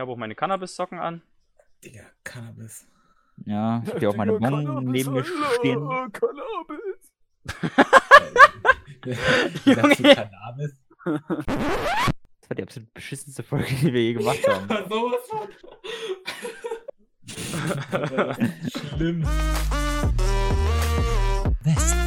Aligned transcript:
Ich 0.00 0.02
habe 0.02 0.12
auch 0.12 0.16
meine 0.16 0.34
Cannabis-Socken 0.34 0.98
an. 0.98 1.20
Digga, 1.84 2.00
Cannabis. 2.24 2.86
Ja, 3.44 3.82
ich 3.84 3.90
habe 3.90 3.98
hier 3.98 4.08
auch 4.08 4.16
meine 4.16 4.32
Bon 4.32 4.82
neben 4.84 5.12
mir 5.12 5.24
stehen. 5.24 5.86
Cannabis. 6.10 7.12
Junge. 9.66 10.14
Cannabis? 10.14 10.82
Das 11.04 12.48
war 12.48 12.56
die 12.56 12.62
absolut 12.62 12.94
beschissenste 12.94 13.42
Folge, 13.42 13.74
die 13.74 13.92
wir 13.92 14.02
je 14.02 14.14
gemacht 14.14 14.48
haben. 14.48 14.66
Sowas 14.88 15.28
von. 15.28 15.48
Schlimm. 18.96 19.22
Westpole. 21.62 21.99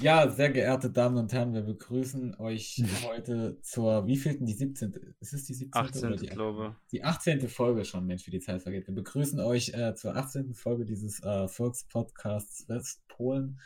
Ja, 0.00 0.30
sehr 0.30 0.50
geehrte 0.50 0.90
Damen 0.90 1.16
und 1.16 1.32
Herren, 1.32 1.54
wir 1.54 1.62
begrüßen 1.62 2.36
euch 2.36 2.82
heute 3.04 3.60
zur 3.62 4.06
wievielten? 4.06 4.46
Die 4.46 4.52
17. 4.54 4.92
Ist 5.18 5.32
es 5.34 5.44
die 5.44 5.54
17. 5.54 5.80
18. 5.82 6.04
oder 6.06 6.16
die 6.16 6.26
glaube. 6.26 6.76
Die 6.92 7.02
18. 7.02 7.48
Folge 7.48 7.84
schon, 7.84 8.06
Mensch, 8.06 8.26
wie 8.26 8.30
die 8.30 8.40
Zeit 8.40 8.62
vergeht. 8.62 8.86
Wir 8.86 8.94
begrüßen 8.94 9.40
euch 9.40 9.70
äh, 9.74 9.94
zur 9.96 10.14
18. 10.16 10.54
Folge 10.54 10.84
dieses 10.84 11.20
äh, 11.24 11.48
Volkspodcasts 11.48 12.68
Westpolen. 12.68 13.58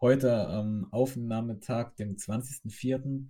Heute 0.00 0.46
am 0.48 0.86
Aufnahmetag, 0.92 1.96
dem 1.96 2.16
20.04., 2.16 3.26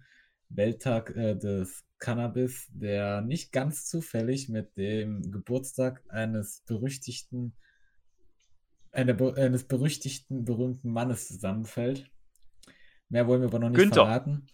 Welttag 0.51 1.17
äh, 1.17 1.35
des 1.37 1.85
Cannabis, 1.99 2.69
der 2.75 3.23
nicht 3.23 3.51
ganz 3.53 3.87
zufällig 3.87 4.51
mit 4.51 4.77
dem 4.77 5.31
Geburtstag 5.33 6.05
eines 6.09 6.63
berüchtigten, 6.67 7.55
einer, 8.93 9.15
be- 9.15 9.35
eines 9.35 9.65
berüchtigten, 9.65 10.45
berühmten 10.45 10.91
Mannes 10.91 11.29
zusammenfällt. 11.29 12.11
Mehr 13.15 13.29
wollen 13.29 13.43
wir 13.43 13.47
aber 13.47 13.61
noch 13.61 13.69
nicht 13.69 13.79
Günther. 13.79 14.07
verraten. 14.07 14.49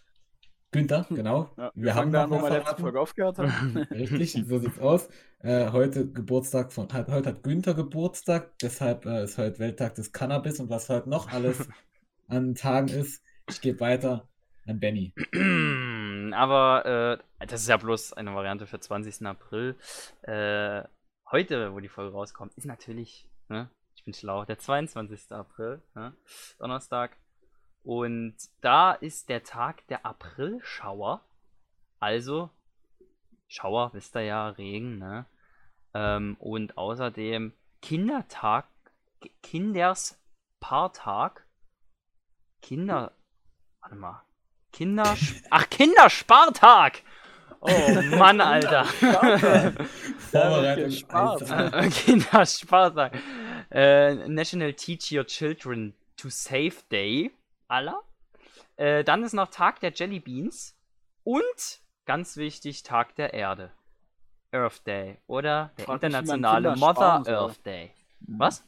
Günther, 0.69 1.07
genau. 1.09 1.49
Ja, 1.57 1.71
wir 1.73 1.95
haben 1.95 2.11
da, 2.11 2.27
noch 2.27 2.43
wo 2.43 2.43
wir 2.43 2.51
letzte. 2.51 2.79
Folge 2.79 2.99
aufgehört 2.99 3.39
haben. 3.39 3.75
Richtig, 3.89 4.45
so 4.47 4.59
sieht's 4.59 4.77
aus. 4.77 5.09
Äh, 5.39 5.71
heute 5.71 6.07
Geburtstag 6.07 6.71
von, 6.71 6.87
hat, 6.93 7.07
heute 7.07 7.29
hat 7.29 7.41
Günther 7.41 7.73
Geburtstag, 7.73 8.55
deshalb 8.59 9.07
äh, 9.07 9.23
ist 9.23 9.39
heute 9.39 9.57
Welttag 9.57 9.95
des 9.95 10.11
Cannabis 10.11 10.59
und 10.59 10.69
was 10.69 10.89
heute 10.89 11.09
noch 11.09 11.31
alles 11.31 11.67
an 12.27 12.53
Tagen 12.53 12.89
ist. 12.89 13.23
Ich 13.49 13.61
gebe 13.61 13.79
weiter 13.79 14.27
an 14.67 14.79
Benny. 14.79 15.15
Aber 16.35 17.17
äh, 17.39 17.47
das 17.47 17.61
ist 17.61 17.67
ja 17.67 17.77
bloß 17.77 18.13
eine 18.13 18.35
Variante 18.35 18.67
für 18.67 18.79
20. 18.79 19.25
April. 19.25 19.75
Äh, 20.21 20.83
heute, 21.31 21.73
wo 21.73 21.79
die 21.79 21.89
Folge 21.89 22.11
rauskommt, 22.11 22.53
ist 22.53 22.65
natürlich, 22.67 23.27
ne, 23.49 23.71
ich 23.95 24.03
bin 24.03 24.13
schlau, 24.13 24.45
der 24.45 24.59
22. 24.59 25.31
April, 25.31 25.81
ne, 25.95 26.13
Donnerstag. 26.59 27.17
Und 27.83 28.35
da 28.61 28.93
ist 28.93 29.29
der 29.29 29.43
Tag 29.43 29.85
der 29.87 30.05
Aprilschauer. 30.05 31.21
Also, 31.99 32.49
Schauer, 33.47 33.93
wisst 33.93 34.15
ihr 34.15 34.23
ja, 34.23 34.49
Regen, 34.49 34.97
ne? 34.97 35.25
Ähm, 35.93 36.35
und 36.39 36.77
außerdem 36.77 37.53
Kindertag, 37.81 38.65
Kinderspartag, 39.43 41.45
Kinder, 42.61 43.11
warte 43.81 43.95
mal, 43.95 44.23
Kinder, 44.71 45.17
ach 45.49 45.69
Kinderspartag! 45.69 47.03
Oh 47.61 47.69
Mann, 48.17 48.41
Alter. 48.41 48.85
Vorbereitung 48.85 50.89
Spaß. 50.89 51.51
1. 51.51 51.95
Kinderspartag. 51.95 53.13
Äh, 53.69 54.15
National 54.27 54.73
Teach 54.73 55.11
Your 55.11 55.27
Children 55.27 55.93
to 56.17 56.29
Save 56.29 56.73
Day. 56.91 57.29
Allah. 57.71 58.01
Äh, 58.75 59.03
dann 59.03 59.23
ist 59.23 59.33
noch 59.33 59.49
Tag 59.49 59.79
der 59.79 59.91
Jelly 59.91 60.19
Beans. 60.19 60.77
Und, 61.23 61.81
ganz 62.05 62.37
wichtig, 62.37 62.83
Tag 62.83 63.15
der 63.15 63.33
Erde. 63.33 63.71
Earth 64.51 64.85
Day. 64.85 65.17
Oder 65.27 65.71
der 65.77 65.85
Frag 65.85 65.95
internationale 65.95 66.75
Mother. 66.75 67.23
Earth 67.27 67.65
Day. 67.65 67.91
Was? 68.21 68.63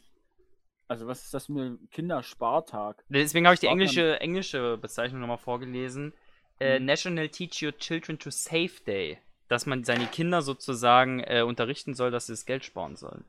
Also, 0.87 1.07
was 1.07 1.23
ist 1.23 1.33
das 1.33 1.47
für 1.47 1.53
ein 1.59 1.89
Kinderspartag? 1.91 3.03
Deswegen 3.09 3.45
habe 3.47 3.55
ich 3.55 3.59
die 3.59 3.67
englische, 3.67 4.19
englische 4.19 4.77
Bezeichnung 4.77 5.21
nochmal 5.21 5.37
vorgelesen. 5.37 6.13
Äh, 6.59 6.79
Mhm. 6.79 6.85
National 6.85 7.29
Teach 7.29 7.63
Your 7.63 7.75
Children 7.77 8.19
to 8.19 8.29
Save 8.29 8.71
Day. 8.85 9.17
Dass 9.49 9.65
man 9.65 9.83
seine 9.83 10.05
Kinder 10.07 10.41
sozusagen 10.41 11.19
äh, 11.21 11.41
unterrichten 11.41 11.93
soll, 11.95 12.11
dass 12.11 12.27
sie 12.27 12.33
das 12.33 12.45
Geld 12.45 12.63
sparen 12.63 12.95
sollen. 12.95 13.25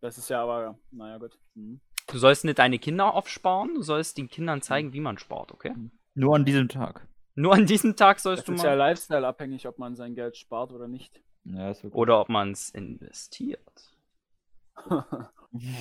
Das 0.00 0.16
ist 0.16 0.30
ja 0.30 0.42
aber, 0.42 0.78
naja, 0.92 1.18
gut. 1.18 1.36
Mhm. 1.54 1.80
Du 2.10 2.18
sollst 2.18 2.44
nicht 2.44 2.58
deine 2.58 2.78
Kinder 2.78 3.14
aufsparen, 3.14 3.74
du 3.74 3.82
sollst 3.82 4.18
den 4.18 4.28
Kindern 4.28 4.62
zeigen, 4.62 4.92
wie 4.92 5.00
man 5.00 5.18
spart, 5.18 5.52
okay? 5.52 5.74
Nur 6.14 6.34
an 6.34 6.44
diesem 6.44 6.68
Tag. 6.68 7.06
Nur 7.36 7.54
an 7.54 7.66
diesem 7.66 7.94
Tag 7.94 8.16
Das 8.16 8.24
sollst 8.24 8.48
du 8.48 8.52
ist 8.54 8.64
ja 8.64 8.70
mal. 8.70 8.76
Lifestyle 8.90 9.26
abhängig, 9.26 9.66
ob 9.68 9.78
man 9.78 9.94
sein 9.94 10.14
Geld 10.14 10.36
spart 10.36 10.72
oder 10.72 10.88
nicht. 10.88 11.22
Ja. 11.44 11.72
Oder 11.92 12.20
ob 12.20 12.28
man 12.28 12.50
es 12.50 12.70
investiert. 12.70 13.94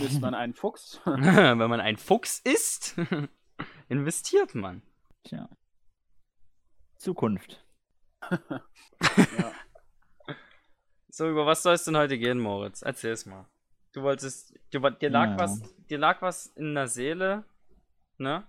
Ist 0.02 0.22
man 0.22 0.36
ein 0.36 0.54
Fuchs? 0.54 1.02
Wenn 1.06 1.58
man 1.58 1.82
ein 1.82 1.98
Fuchs 1.98 2.40
ist, 2.40 2.96
investiert 3.90 4.54
man. 4.56 4.84
Tja. 5.24 5.50
Zukunft. 6.96 7.64
ja. 8.30 9.52
So, 11.10 11.30
über 11.30 11.46
was 11.46 11.64
soll 11.64 11.74
es 11.74 11.84
denn 11.84 11.98
heute 11.98 12.18
gehen, 12.18 12.40
Moritz? 12.40 12.82
Erzähl's 12.82 13.26
mal. 13.26 13.46
Du 13.94 14.04
wolltest. 14.04 14.54
Du, 14.72 14.80
dir, 14.90 15.10
lag 15.10 15.30
Ja. 15.32 15.38
was, 15.38 15.62
dir 15.90 15.98
lag 15.98 16.22
was 16.22 16.48
in 16.56 16.76
der 16.76 16.88
Seele, 16.88 17.44
ne? 18.18 18.44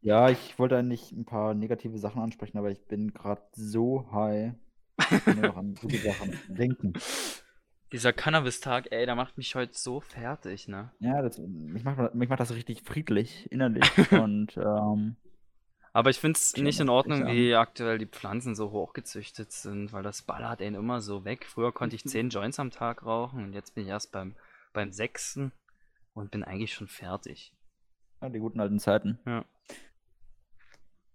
Ja, 0.00 0.28
ich 0.28 0.58
wollte 0.58 0.76
eigentlich 0.76 1.12
ein 1.12 1.24
paar 1.24 1.54
negative 1.54 1.98
Sachen 1.98 2.20
ansprechen, 2.20 2.58
aber 2.58 2.70
ich 2.70 2.86
bin 2.86 3.12
gerade 3.12 3.42
so 3.52 4.06
high. 4.12 4.52
Ich 4.98 5.24
kann 5.24 5.40
noch 5.40 5.56
an 5.56 5.74
gute 5.74 5.98
Sachen 5.98 6.38
denken. 6.48 6.92
Dieser 7.92 8.12
Cannabis-Tag, 8.12 8.90
ey, 8.90 9.06
der 9.06 9.14
macht 9.14 9.38
mich 9.38 9.54
heute 9.54 9.76
so 9.76 10.00
fertig, 10.00 10.68
ne? 10.68 10.90
Ja, 10.98 11.22
das, 11.22 11.38
mich, 11.38 11.84
macht, 11.84 12.14
mich 12.14 12.28
macht 12.28 12.40
das 12.40 12.52
richtig 12.52 12.82
friedlich 12.82 13.50
innerlich. 13.52 13.84
Und 14.12 14.56
ähm, 14.56 15.16
Aber 15.92 16.10
ich 16.10 16.18
find's 16.18 16.54
Schau 16.56 16.62
nicht 16.62 16.80
in 16.80 16.88
Ordnung, 16.88 17.26
wie 17.26 17.54
aktuell 17.54 17.98
die 17.98 18.06
Pflanzen 18.06 18.54
so 18.54 18.72
hochgezüchtet 18.72 19.52
sind, 19.52 19.92
weil 19.92 20.02
das 20.02 20.22
ballert 20.22 20.60
einen 20.60 20.74
immer 20.74 21.00
so 21.00 21.24
weg. 21.24 21.46
Früher 21.46 21.72
konnte 21.72 21.94
ich 21.96 22.04
10 22.04 22.30
Joints 22.30 22.58
am 22.58 22.70
Tag 22.70 23.06
rauchen 23.06 23.44
und 23.44 23.52
jetzt 23.52 23.74
bin 23.74 23.84
ich 23.84 23.90
erst 23.90 24.10
beim, 24.12 24.34
beim 24.74 24.92
sechsten 24.92 25.52
und 26.12 26.30
bin 26.30 26.44
eigentlich 26.44 26.74
schon 26.74 26.88
fertig. 26.88 27.54
ja, 28.20 28.28
die 28.28 28.38
guten 28.40 28.60
alten 28.60 28.78
Zeiten. 28.78 29.18
Ja. 29.24 29.44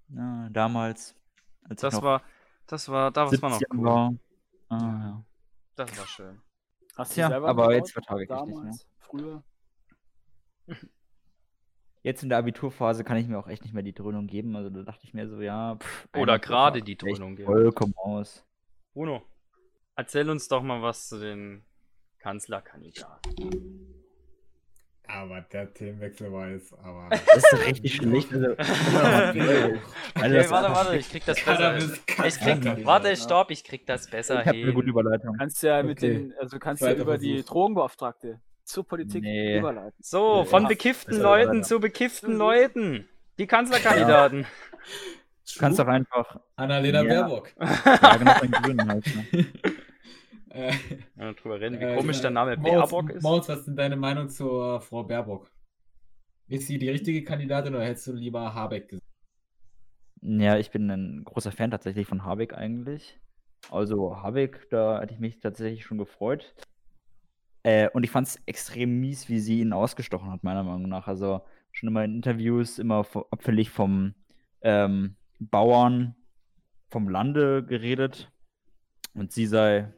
Ja, 0.09 0.49
damals. 0.49 1.15
Als 1.63 1.73
ich 1.73 1.81
Das 1.81 1.93
noch 1.93 2.01
war, 2.01 2.23
das 2.65 2.89
war, 2.89 3.11
das 3.11 3.39
war 3.41 3.49
noch 3.51 3.59
17 3.59 3.79
cool. 3.79 3.85
war. 3.85 4.13
Ah, 4.69 4.77
ja. 4.79 5.25
Das 5.75 5.95
war 5.97 6.07
schön. 6.07 6.41
Hast 6.97 7.13
Tja, 7.13 7.29
selber 7.29 7.47
aber 7.49 7.63
gebaut? 7.67 7.75
jetzt 7.77 7.91
vertrage 7.93 8.23
ich 8.23 8.29
mich 8.29 8.39
nicht 8.39 8.47
mehr. 8.47 8.55
Damals, 8.57 8.87
früher. 8.97 9.43
Jetzt 12.01 12.23
in 12.23 12.29
der 12.29 12.37
Abiturphase 12.37 13.03
kann 13.03 13.17
ich 13.17 13.27
mir 13.27 13.37
auch 13.37 13.47
echt 13.47 13.63
nicht 13.63 13.73
mehr 13.73 13.83
die 13.83 13.93
Dröhnung 13.93 14.25
geben. 14.27 14.55
Also 14.55 14.69
da 14.69 14.83
dachte 14.83 15.01
ich 15.03 15.13
mir 15.13 15.27
so, 15.27 15.41
ja. 15.41 15.75
Pff, 15.75 16.07
Oder 16.15 16.39
gerade 16.39 16.81
die 16.81 16.95
Dröhnung 16.95 17.35
geben. 17.35 17.45
Vollkommen 17.51 17.93
aus. 17.97 18.45
Bruno, 18.93 19.21
erzähl 19.97 20.29
uns 20.29 20.47
doch 20.47 20.63
mal 20.63 20.81
was 20.81 21.09
zu 21.09 21.19
den 21.19 21.65
Kanzlerkandidaten. 22.19 23.85
Aber 25.07 25.41
der 25.41 25.73
Themenwechsel 25.73 26.31
war 26.31 26.49
jetzt, 26.49 26.71
aber. 26.73 27.09
Das 27.33 27.37
ist 27.37 27.51
doch 27.53 27.65
richtig 27.65 27.95
schlecht. 27.95 28.31
Also, 28.31 28.51
Okay, 30.15 30.49
warte, 30.51 30.71
warte, 30.73 30.97
ich 30.97 31.09
krieg 31.09 31.25
das 31.25 31.41
besser. 31.45 31.77
Ich 32.25 32.39
krieg, 32.39 32.85
warte, 32.85 33.15
stopp, 33.17 33.49
ich 33.51 33.63
krieg 33.63 33.87
das 33.87 34.07
besser 34.07 34.41
ich 34.41 34.47
habe 34.47 34.57
eine 34.57 34.73
gute 34.73 34.85
hin. 34.85 34.89
Überleitung. 34.91 35.35
Kannst 35.37 35.63
ja 35.63 35.81
mit 35.81 35.97
Okay. 35.97 36.13
den, 36.13 36.33
also 36.39 36.59
kannst 36.59 36.83
ja 36.83 36.93
über 36.93 37.17
die. 37.17 37.43
Drogenbeauftragte 37.43 38.39
zur 38.65 38.85
Politik 38.87 39.23
Nee. 39.23 39.57
überleiten. 39.57 39.95
So, 39.99 40.45
von 40.45 40.63
Ja, 40.63 40.69
bekifften 40.69 41.19
Leuten 41.19 41.63
zu 41.63 41.79
bekifften 41.79 42.35
Leuten. 42.35 43.09
Die 43.39 43.47
Kanzlerkandidaten. 43.47 44.45
Du 45.53 45.59
kannst 45.59 45.79
doch 45.79 45.87
einfach. 45.87 46.39
Annalena 46.55 47.01
Ja. 47.01 47.23
Baerbock. 47.27 47.51
Ja, 47.59 48.17
genau, 48.17 48.33
ein 48.41 48.51
Grünen 48.51 48.87
halt, 48.87 49.05
ne? 49.15 49.45
Äh, 50.59 50.73
Ja, 51.17 51.33
drüber 51.33 51.59
reden, 51.59 51.79
wie 51.79 51.83
äh, 51.83 51.95
komisch 51.95 52.21
der 52.21 52.31
Name 52.31 52.57
Moritz, 52.57 52.91
Baerbock 52.91 53.09
ist. 53.11 53.23
Moritz, 53.23 53.49
was 53.49 53.59
ist 53.59 53.67
denn 53.67 53.75
deine 53.75 53.95
Meinung 53.95 54.29
zur 54.29 54.81
Frau 54.81 55.03
Baerbock? 55.03 55.51
Ist 56.47 56.67
sie 56.67 56.79
die 56.79 56.89
richtige 56.89 57.23
Kandidatin 57.23 57.75
oder 57.75 57.85
hättest 57.85 58.07
du 58.07 58.13
lieber 58.13 58.53
Habeck 58.53 58.89
gesehen? 58.89 59.05
Ja, 60.21 60.57
ich 60.57 60.71
bin 60.71 60.89
ein 60.89 61.23
großer 61.23 61.51
Fan 61.51 61.71
tatsächlich 61.71 62.07
von 62.07 62.25
Habeck 62.25 62.53
eigentlich. 62.53 63.19
Also 63.71 64.21
Habeck, 64.21 64.69
da 64.69 64.99
hätte 65.01 65.13
ich 65.13 65.19
mich 65.19 65.39
tatsächlich 65.39 65.85
schon 65.85 65.97
gefreut. 65.97 66.55
Äh, 67.63 67.89
und 67.89 68.03
ich 68.03 68.11
fand 68.11 68.27
es 68.27 68.41
extrem 68.45 68.99
mies, 68.99 69.29
wie 69.29 69.39
sie 69.39 69.59
ihn 69.61 69.73
ausgestochen 69.73 70.31
hat, 70.31 70.43
meiner 70.43 70.63
Meinung 70.63 70.89
nach. 70.89 71.07
Also 71.07 71.41
schon 71.71 71.89
immer 71.89 72.03
in 72.03 72.15
Interviews 72.15 72.79
immer 72.79 73.05
abfällig 73.31 73.69
vom 73.69 74.15
ähm, 74.61 75.15
Bauern 75.39 76.15
vom 76.89 77.07
Lande 77.07 77.63
geredet. 77.63 78.31
Und 79.13 79.31
sie 79.31 79.45
sei 79.45 79.93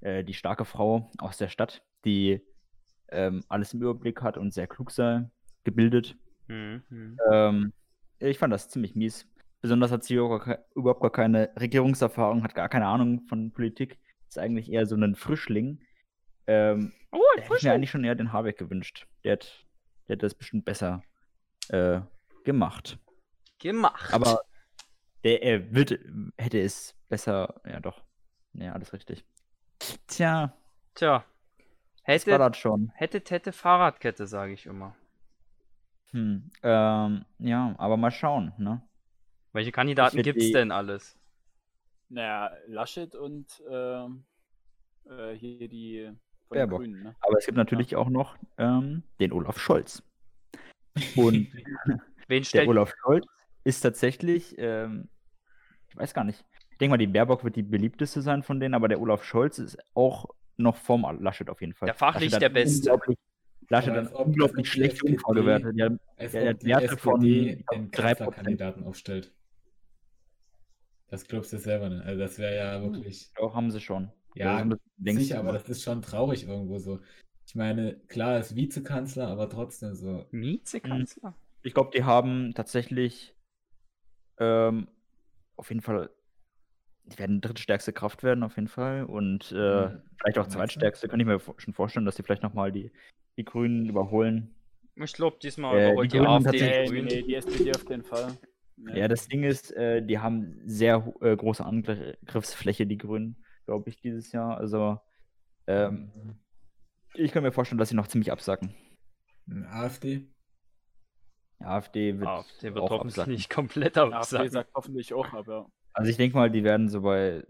äh, 0.00 0.24
die 0.24 0.34
starke 0.34 0.64
Frau 0.64 1.10
aus 1.18 1.38
der 1.38 1.48
Stadt, 1.48 1.82
die 2.04 2.40
ähm, 3.08 3.42
alles 3.48 3.74
im 3.74 3.82
Überblick 3.82 4.22
hat 4.22 4.36
und 4.36 4.52
sehr 4.52 4.66
klug 4.66 4.90
sei, 4.90 5.28
gebildet. 5.64 6.16
Mhm, 6.48 6.82
mhm. 6.88 7.18
Ähm, 7.30 7.72
ich 8.18 8.38
fand 8.38 8.52
das 8.52 8.68
ziemlich 8.68 8.94
mies. 8.94 9.28
besonders 9.60 9.90
hat 9.90 10.04
sie 10.04 10.18
auch 10.20 10.46
überhaupt 10.74 11.02
gar 11.02 11.12
keine 11.12 11.50
Regierungserfahrung, 11.58 12.42
hat 12.42 12.54
gar 12.54 12.68
keine 12.68 12.86
Ahnung 12.86 13.22
von 13.28 13.52
Politik. 13.52 13.98
Ist 14.28 14.38
eigentlich 14.38 14.70
eher 14.70 14.86
so 14.86 14.96
ein 14.96 15.14
Frischling. 15.14 15.80
Ähm, 16.46 16.92
Oh, 17.16 17.22
da 17.36 17.42
hätte 17.42 17.56
ich 17.56 17.62
mir 17.62 17.72
eigentlich 17.72 17.90
schon 17.90 18.04
eher 18.04 18.14
den 18.14 18.32
Habeck 18.32 18.58
gewünscht. 18.58 19.06
Der 19.24 19.34
hat, 19.34 19.66
der 20.06 20.16
hat 20.16 20.22
das 20.22 20.34
bestimmt 20.34 20.64
besser 20.64 21.02
äh, 21.68 22.00
gemacht. 22.44 22.98
Gemacht. 23.58 24.12
Aber 24.12 24.42
der 25.24 25.42
er 25.42 25.74
wird, 25.74 25.98
hätte 26.36 26.60
es 26.60 26.94
besser. 27.08 27.60
Ja, 27.64 27.80
doch. 27.80 28.02
Ja, 28.52 28.72
alles 28.72 28.92
richtig. 28.92 29.24
Tja, 30.06 30.52
Tja. 30.94 31.24
das 32.06 32.26
war 32.26 32.34
Hätte, 32.34 32.38
das 32.38 32.56
schon. 32.56 32.90
hätte, 32.94 33.22
hätte 33.28 33.52
Fahrradkette, 33.52 34.26
sage 34.26 34.52
ich 34.52 34.66
immer. 34.66 34.94
Hm, 36.12 36.50
ähm, 36.62 37.24
ja, 37.38 37.74
aber 37.78 37.96
mal 37.96 38.10
schauen, 38.10 38.52
ne? 38.58 38.80
Welche 39.52 39.72
Kandidaten 39.72 40.22
gibt's 40.22 40.44
die- 40.46 40.52
denn 40.52 40.70
alles? 40.70 41.18
Naja, 42.08 42.52
Laschet 42.68 43.14
und 43.16 43.62
ähm, 43.68 44.24
äh, 45.10 45.32
hier 45.32 45.68
die 45.68 46.12
von 46.46 46.54
Baerbock. 46.56 46.82
den 46.82 46.92
Grünen, 46.92 47.02
ne? 47.04 47.16
Aber 47.20 47.36
es 47.38 47.46
gibt 47.46 47.56
natürlich 47.58 47.96
auch 47.96 48.08
noch 48.08 48.36
ähm, 48.58 49.02
den 49.18 49.32
Olaf 49.32 49.58
Scholz. 49.58 50.02
Und 51.16 51.52
Wen 52.28 52.42
der 52.42 52.44
stellt 52.44 52.68
Olaf 52.68 52.92
Scholz 53.02 53.26
ist 53.64 53.80
tatsächlich, 53.80 54.54
ähm, 54.58 55.08
ich 55.88 55.96
weiß 55.96 56.14
gar 56.14 56.24
nicht, 56.24 56.44
ich 56.76 56.78
denke 56.78 56.90
mal, 56.90 56.98
die 56.98 57.06
Baerbock 57.06 57.42
wird 57.42 57.56
die 57.56 57.62
beliebteste 57.62 58.20
sein 58.20 58.42
von 58.42 58.60
denen, 58.60 58.74
aber 58.74 58.86
der 58.86 59.00
Olaf 59.00 59.24
Scholz 59.24 59.58
ist 59.58 59.78
auch 59.94 60.26
noch 60.58 60.76
vorm 60.76 61.06
Laschet 61.22 61.48
auf 61.48 61.62
jeden 61.62 61.72
Fall. 61.72 61.86
Der 61.86 61.94
fachlich 61.94 62.32
der 62.32 62.50
hat 62.50 62.52
Beste. 62.52 62.94
Laschet 63.70 63.94
hat 63.94 64.12
unglaublich 64.12 64.70
haben, 64.74 65.98
Als 66.18 66.32
Ja, 66.34 66.40
der 66.40 66.52
die 66.52 66.66
Werte 66.66 66.98
von, 66.98 67.22
3%. 67.22 67.90
Kanzlerkandidaten 67.92 68.84
aufstellt. 68.84 69.32
Das 71.08 71.26
glaubst 71.26 71.54
du 71.54 71.58
selber 71.58 71.88
nicht. 71.88 72.02
Also 72.04 72.20
das 72.20 72.38
wäre 72.38 72.54
ja 72.54 72.82
wirklich. 72.82 73.30
auch 73.38 73.54
haben 73.54 73.70
sie 73.70 73.80
schon. 73.80 74.12
Ja, 74.34 74.62
denkst 74.98 75.22
sicher, 75.22 75.38
aber 75.38 75.52
das 75.52 75.66
ist 75.70 75.82
schon 75.82 76.02
traurig 76.02 76.46
irgendwo 76.46 76.78
so. 76.78 77.00
Ich 77.46 77.54
meine, 77.54 77.96
klar, 78.08 78.38
ist 78.38 78.54
Vizekanzler, 78.54 79.28
aber 79.28 79.48
trotzdem 79.48 79.94
so. 79.94 80.26
Vizekanzler? 80.30 81.34
Ich 81.62 81.72
glaube, 81.72 81.90
die 81.94 82.04
haben 82.04 82.52
tatsächlich 82.54 83.34
ähm, 84.38 84.88
auf 85.56 85.70
jeden 85.70 85.80
Fall, 85.80 86.10
die 87.06 87.18
werden 87.18 87.40
drittstärkste 87.40 87.92
Kraft 87.92 88.22
werden, 88.22 88.42
auf 88.42 88.56
jeden 88.56 88.68
Fall. 88.68 89.04
Und 89.04 89.52
äh, 89.52 89.86
Mhm. 89.88 90.02
vielleicht 90.18 90.38
auch 90.38 90.46
zweitstärkste. 90.48 91.08
Könnte 91.08 91.22
ich 91.22 91.26
mir 91.28 91.40
schon 91.58 91.74
vorstellen, 91.74 92.04
dass 92.06 92.16
die 92.16 92.22
vielleicht 92.22 92.42
nochmal 92.42 92.72
die, 92.72 92.90
die 93.38 93.44
Grünen 93.44 93.88
überholen. 93.88 94.54
Ich 94.96 95.12
glaube, 95.12 95.38
diesmal 95.42 95.78
Äh, 95.78 95.86
überholt 95.90 96.12
die 96.12 96.16
die, 96.18 96.24
Grünen 96.24 96.46
AfD 96.46 96.58
tatsächlich- 96.58 96.70
die 96.72 96.80
Nee, 96.80 96.86
Grünen. 97.00 97.06
nee, 97.06 97.22
die 97.22 97.34
SPD 97.34 97.70
auf 97.74 97.88
jeden 97.88 98.02
Fall. 98.02 98.36
Nee. 98.78 98.98
Ja, 98.98 99.08
das 99.08 99.28
Ding 99.28 99.42
ist, 99.44 99.72
äh, 99.74 100.02
die 100.04 100.18
haben 100.18 100.60
sehr 100.66 101.14
äh, 101.20 101.34
große 101.36 101.64
Angriffsfläche, 101.64 102.86
die 102.86 102.98
Grünen, 102.98 103.42
glaube 103.66 103.88
ich, 103.88 103.96
dieses 104.00 104.32
Jahr. 104.32 104.58
Also, 104.58 104.98
ähm, 105.66 106.10
ich 107.14 107.32
kann 107.32 107.42
mir 107.42 107.52
vorstellen, 107.52 107.78
dass 107.78 107.88
sie 107.88 107.94
noch 107.94 108.08
ziemlich 108.08 108.32
absacken. 108.32 108.74
AfD? 109.70 110.28
AfD 111.60 112.18
wird, 112.18 112.28
AfD 112.28 112.74
wird 112.74 112.84
auch 112.84 112.90
hoffentlich 112.90 113.14
absacken. 113.14 113.32
nicht 113.32 113.48
komplett 113.50 113.96
AfD 113.96 114.14
absagen. 114.14 114.50
sagt 114.50 114.70
hoffentlich 114.74 115.14
auch, 115.14 115.32
aber 115.32 115.70
Also, 115.96 116.10
ich 116.10 116.16
denke 116.18 116.36
mal, 116.36 116.50
die 116.50 116.62
werden 116.62 116.88
so 116.88 117.00
bei 117.00 117.42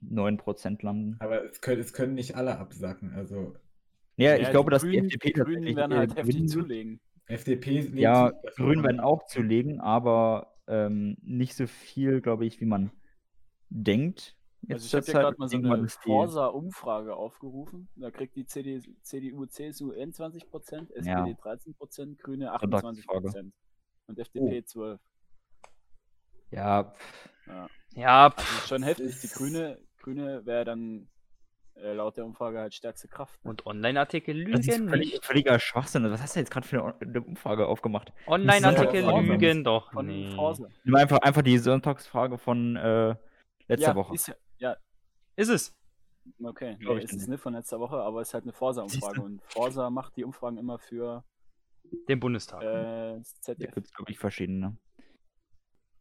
9% 0.00 0.82
landen. 0.82 1.16
Aber 1.18 1.44
es 1.44 1.60
können, 1.60 1.80
es 1.80 1.92
können 1.92 2.14
nicht 2.14 2.36
alle 2.36 2.58
absacken. 2.58 3.12
Also 3.14 3.54
Ja, 4.16 4.36
Ja, 4.36 4.42
ich 4.42 4.50
glaube, 4.50 4.70
dass 4.70 4.82
Grünen, 4.82 5.08
die 5.08 5.14
FDP 5.14 5.26
die 5.26 5.32
Grünen 5.40 5.76
werden 5.76 5.96
halt 5.96 6.16
heftig 6.16 6.48
zulegen. 6.48 7.00
FDP 7.26 7.80
Ja, 7.94 8.32
Grünen 8.56 8.82
werden 8.82 9.00
auch 9.00 9.26
zulegen, 9.26 9.80
aber 9.80 10.56
ähm, 10.66 11.16
nicht 11.22 11.54
so 11.54 11.66
viel, 11.66 12.20
glaube 12.20 12.46
ich, 12.46 12.60
wie 12.60 12.66
man 12.66 12.90
denkt. 13.68 14.36
Also 14.68 14.86
ich 14.86 14.94
habe 14.94 15.04
hier 15.04 15.14
Zeit. 15.14 15.22
gerade 15.22 15.38
mal 15.38 15.48
so 15.48 15.56
eine 15.56 15.88
Forsa-Umfrage 15.88 17.16
aufgerufen. 17.16 17.88
Da 17.96 18.10
kriegt 18.10 18.36
die 18.36 18.44
CD, 18.44 18.80
CDU, 19.02 19.46
CSU 19.46 19.92
21%, 19.92 20.92
SPD 20.92 21.10
Ja. 21.10 21.24
13%, 21.24 22.18
Grüne 22.18 22.52
Sonntagsfrage. 22.60 23.28
28% 23.28 23.52
und 24.06 24.18
FDP 24.18 24.58
12%. 24.58 24.98
Ja, 26.50 26.84
pff, 26.84 27.30
Ja, 27.94 28.30
Das 28.30 28.44
pff, 28.44 28.58
ist 28.62 28.68
schon 28.68 28.82
heftig. 28.82 29.20
Die 29.20 29.28
Grüne, 29.28 29.78
Grüne 29.98 30.44
wäre 30.46 30.64
dann 30.64 31.08
äh, 31.74 31.92
laut 31.92 32.16
der 32.16 32.24
Umfrage 32.24 32.58
halt 32.60 32.74
stärkste 32.74 33.08
Kraft. 33.08 33.38
und 33.42 33.66
Online-Artikel 33.66 34.44
das 34.50 34.60
ist 34.60 34.76
lügen 34.76 34.88
völlig, 34.88 35.12
nicht. 35.12 35.24
völliger 35.24 35.58
Schwachsinn. 35.58 36.10
Was 36.10 36.20
hast 36.22 36.36
du 36.36 36.40
jetzt 36.40 36.50
gerade 36.50 36.66
für 36.66 36.82
eine, 36.84 36.94
eine 37.00 37.20
Umfrage 37.22 37.66
aufgemacht? 37.66 38.12
Online-Artikel 38.26 39.04
lügen 39.04 39.64
doch 39.64 39.92
Von. 39.92 40.32
Forsa. 40.34 40.68
Nimm 40.84 40.94
einfach, 40.94 41.18
einfach 41.18 41.42
die 41.42 41.58
Sonntagsfrage 41.58 42.38
von 42.38 42.76
äh, 42.76 43.14
letzter 43.68 43.88
ja, 43.88 43.94
Woche. 43.94 44.14
Ist 44.14 44.28
ja, 44.28 44.34
ja, 44.58 44.76
Ist 45.36 45.48
es? 45.48 45.76
okay. 46.44 46.76
Nee, 46.78 46.98
ist 47.02 47.12
es 47.14 47.26
nicht. 47.26 47.40
von 47.40 47.54
letzter 47.54 47.80
Woche, 47.80 47.96
aber 47.96 48.20
es 48.20 48.28
ist 48.28 48.34
halt 48.34 48.44
eine 48.44 48.52
Forsa-Umfrage. 48.52 49.20
Und 49.22 49.42
Forsa 49.46 49.90
macht 49.90 50.16
die 50.16 50.24
Umfragen 50.24 50.58
immer 50.58 50.78
für 50.78 51.24
Den 52.08 52.20
Bundestag. 52.20 52.62
äh, 52.62 52.66
Da 53.16 53.22
ZDF. 53.22 53.74
gibt 53.74 53.86
es, 53.86 53.92
glaube 53.94 54.12
ich, 54.12 54.18
verschiedene. 54.18 54.76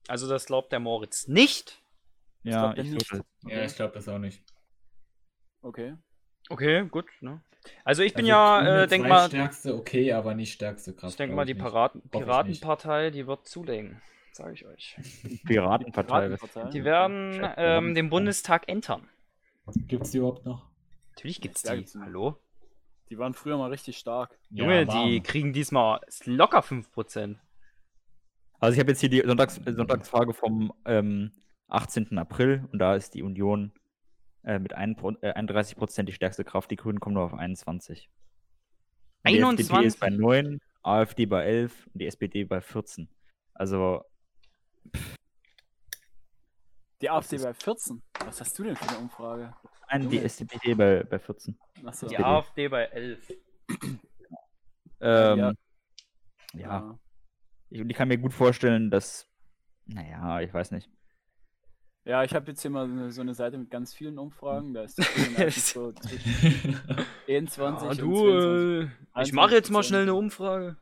Also 0.09 0.27
das 0.27 0.45
glaubt 0.45 0.71
der 0.71 0.79
Moritz 0.79 1.27
nicht. 1.27 1.81
Ja, 2.43 2.61
glaubt 2.73 2.77
er 2.77 2.83
ich 2.85 2.91
nicht. 2.91 3.09
glaube, 3.09 3.25
Ja, 3.47 3.63
ich 3.63 3.75
glaube 3.75 3.93
das 3.93 4.07
auch 4.07 4.19
nicht. 4.19 4.43
Okay. 5.61 5.95
Okay, 6.49 6.85
gut. 6.87 7.05
Ne? 7.21 7.41
Also 7.83 8.01
ich 8.03 8.13
bin 8.13 8.25
Also 8.25 8.31
ja, 8.31 8.83
äh, 8.83 8.87
denk 8.87 9.07
mal, 9.07 9.29
zweitstärkste, 9.29 9.75
okay, 9.75 10.13
aber 10.13 10.33
nicht 10.33 10.53
stärkste 10.53 10.93
Kraft. 10.93 11.11
ich 11.11 11.17
denke 11.17 11.35
mal, 11.35 11.45
die 11.45 11.53
nicht. 11.53 11.61
Piratenpartei, 12.11 13.09
die 13.11 13.27
wird 13.27 13.47
zulegen. 13.47 14.01
Sage 14.31 14.53
ich 14.53 14.65
euch. 14.65 14.95
Piratenpartei. 15.45 16.27
Piratenpartei. 16.27 16.69
Die 16.71 16.83
werden 16.83 17.33
ähm, 17.57 17.87
ja. 17.89 17.93
den 17.93 18.09
Bundestag 18.09 18.67
entern. 18.69 19.07
Gibt's 19.87 20.11
die 20.11 20.17
überhaupt 20.17 20.45
noch? 20.45 20.65
Natürlich 21.11 21.41
gibt's 21.41 21.63
Ja, 21.63 21.73
die. 21.73 21.79
gibt's. 21.79 21.97
Hallo? 21.99 22.37
Die 23.09 23.17
waren 23.17 23.33
früher 23.33 23.57
mal 23.57 23.69
richtig 23.69 23.97
stark. 23.97 24.37
Junge, 24.49 24.87
warm. 24.87 25.07
die 25.07 25.21
kriegen 25.21 25.51
diesmal 25.51 25.99
locker 26.25 26.61
5%. 26.61 27.35
Also 28.59 28.73
ich 28.73 28.79
habe 28.79 28.91
jetzt 28.91 28.99
hier 28.99 29.09
die 29.09 29.21
Sonntags 29.25 29.55
Sonntagsfrage 29.65 30.33
vom 30.33 30.73
ähm, 30.85 31.31
18. 31.69 32.17
April 32.17 32.67
und 32.71 32.79
da 32.79 32.95
ist 32.95 33.13
die 33.13 33.23
Union 33.23 33.71
äh, 34.43 34.59
mit 34.59 34.73
ein, 34.73 34.95
äh, 35.21 35.31
31 35.31 35.77
Prozent 35.77 36.09
die 36.09 36.13
stärkste 36.13 36.43
Kraft. 36.43 36.69
Die 36.71 36.75
Grünen 36.75 36.99
kommen 36.99 37.15
nur 37.15 37.23
auf 37.23 37.33
21. 37.33 38.09
Und 39.25 39.31
Die 39.31 39.39
FDP 39.39 39.61
ist 39.61 39.71
21? 39.71 39.99
bei 39.99 40.09
9, 40.09 40.59
AfD 40.81 41.25
bei 41.25 41.45
11 41.45 41.87
und 41.93 41.99
die 42.01 42.07
SPD 42.07 42.43
bei 42.43 42.61
14. 42.61 43.07
Also 43.53 44.03
Die 47.01 47.09
AfD 47.09 47.37
bei 47.37 47.53
14. 47.53 48.01
Was 48.25 48.41
hast 48.41 48.57
du 48.59 48.63
denn 48.63 48.75
für 48.75 48.89
eine 48.89 48.97
Umfrage? 48.99 49.53
nein, 49.89 50.09
die. 50.09 50.19
SPD 50.19 50.73
bei, 50.73 51.03
bei 51.03 51.19
14. 51.19 51.57
Achso. 51.85 52.07
Die 52.07 52.15
SPD. 52.15 52.29
AfD 52.29 52.67
bei 52.67 52.83
11. 52.85 53.33
Ähm, 55.01 55.39
Ja. 55.39 55.53
ja, 56.53 56.99
Ich, 57.69 57.81
und 57.81 57.89
ich 57.89 57.95
kann 57.95 58.07
mir 58.07 58.17
gut 58.17 58.33
vorstellen, 58.33 58.89
dass, 58.89 59.27
naja, 59.85 60.41
ich 60.41 60.53
weiß 60.53 60.71
nicht. 60.71 60.89
Ja, 62.05 62.23
ich 62.23 62.33
habe 62.33 62.47
jetzt 62.47 62.61
hier 62.61 62.71
mal 62.71 63.11
so 63.11 63.21
eine, 63.21 63.33
Seite 63.33 63.57
mit 63.57 63.69
ganz 63.69 63.93
vielen 63.93 64.17
Umfragen. 64.17 64.73
Da 64.73 64.83
ist 64.83 64.95
so 65.73 65.91
zwischen 65.91 66.79
21 67.27 67.57
Ja, 67.57 67.89
und 67.89 67.99
du, 67.99 68.15
22. 68.15 68.89
äh, 69.17 69.21
ich 69.21 69.33
mache 69.33 69.53
jetzt 69.53 69.69
mal 69.69 69.81
21%. 69.81 69.83
schnell 69.83 70.01
eine 70.03 70.15
Umfrage. 70.15 70.77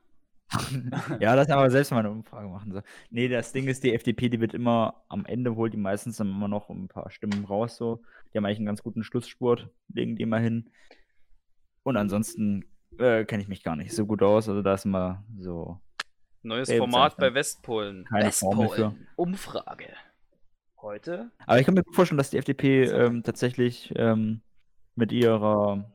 Ja, 1.20 1.34
lass 1.34 1.50
aber 1.50 1.70
selbst 1.70 1.92
mal 1.92 2.00
eine 2.00 2.12
Umfrage 2.12 2.48
machen. 2.48 2.72
So. 2.72 2.82
Nee, 3.10 3.28
das 3.28 3.52
Ding 3.52 3.68
ist, 3.68 3.84
die 3.84 3.94
FDP, 3.94 4.30
die 4.30 4.40
wird 4.40 4.54
immer, 4.54 5.04
am 5.10 5.26
Ende 5.26 5.56
holt 5.58 5.74
die 5.74 5.78
meistens 5.78 6.18
dann 6.18 6.30
immer 6.30 6.48
noch 6.48 6.70
ein 6.70 6.88
paar 6.88 7.12
Stimmen 7.12 7.44
raus. 7.44 7.76
So. 7.76 8.02
Die 8.32 8.38
haben 8.38 8.46
eigentlich 8.46 8.60
einen 8.60 8.68
ganz 8.68 8.82
guten 8.82 9.04
Schlussspurt, 9.04 9.70
legen 9.90 10.16
die 10.16 10.24
immer 10.24 10.40
hin. 10.40 10.70
Und 11.84 11.98
ansonsten 11.98 12.64
äh, 12.98 13.26
kenne 13.26 13.44
ich 13.44 13.50
mich 13.50 13.64
gar 13.64 13.76
nicht 13.76 13.94
so 13.94 14.06
gut 14.06 14.24
aus. 14.24 14.48
Also 14.48 14.62
da 14.62 14.76
ist 14.76 14.86
immer 14.86 15.26
so. 15.38 15.82
Neues 16.44 16.70
Ey, 16.70 16.78
Format 16.78 17.18
bei 17.18 17.34
Westpolen. 17.34 18.06
Keine 18.06 18.32
Formel 18.32 18.70
für. 18.70 18.96
Umfrage. 19.16 19.90
Heute? 20.82 21.32
Aber 21.46 21.60
ich 21.60 21.66
kann 21.66 21.74
mir 21.76 21.84
vorstellen, 21.92 22.18
dass 22.18 22.30
die 22.30 22.38
FDP 22.38 22.84
ähm, 22.86 23.24
tatsächlich 23.24 23.92
ähm, 23.96 24.42
mit 24.96 25.12
ihrer. 25.12 25.92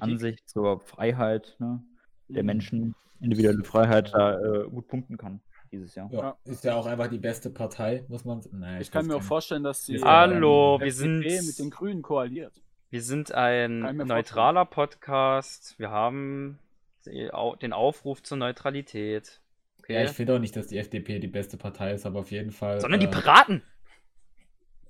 Ansicht 0.00 0.48
zur 0.48 0.80
Freiheit 0.80 1.56
ne, 1.58 1.82
der 2.28 2.42
Mhm. 2.42 2.46
Menschen, 2.46 2.94
individuelle 3.20 3.64
Freiheit, 3.64 4.12
da 4.12 4.38
äh, 4.38 4.68
gut 4.68 4.88
punkten 4.88 5.16
kann 5.16 5.40
dieses 5.72 5.94
Jahr. 5.94 6.10
Ja, 6.12 6.36
ist 6.44 6.64
ja 6.64 6.74
auch 6.76 6.86
einfach 6.86 7.08
die 7.08 7.18
beste 7.18 7.50
Partei, 7.50 8.04
muss 8.08 8.24
man. 8.24 8.40
Naja, 8.52 8.80
Ich 8.80 8.90
kann 8.90 9.06
mir 9.06 9.16
auch 9.16 9.22
vorstellen, 9.22 9.62
dass 9.64 9.84
die 9.86 9.96
Ja, 9.96 10.20
Hallo, 10.20 10.78
wir 10.80 10.86
FDP 10.88 11.28
sind, 11.30 11.46
mit 11.46 11.58
den 11.58 11.70
Grünen 11.70 12.02
koaliert. 12.02 12.52
wir 12.90 13.02
sind 13.02 13.32
ein 13.32 13.84
ich 14.00 14.06
neutraler 14.06 14.64
Podcast. 14.66 15.78
Wir 15.78 15.90
haben 15.90 16.58
den 17.04 17.72
Aufruf 17.72 18.22
zur 18.22 18.36
Neutralität. 18.38 19.40
nicht. 19.78 19.90
Ja, 19.90 20.04
ich 20.04 20.10
finde 20.10 20.34
auch 20.34 20.38
nicht, 20.38 20.56
dass 20.56 20.68
die 20.68 20.78
FDP 20.78 21.18
die 21.18 21.28
beste 21.28 21.56
Partei 21.56 21.92
ist, 21.92 22.06
aber 22.06 22.20
auf 22.20 22.30
jeden 22.30 22.50
Fall 22.50 22.80
Sondern 22.80 23.00
die 23.00 23.06
äh, 23.06 23.10
Piraten. 23.10 23.62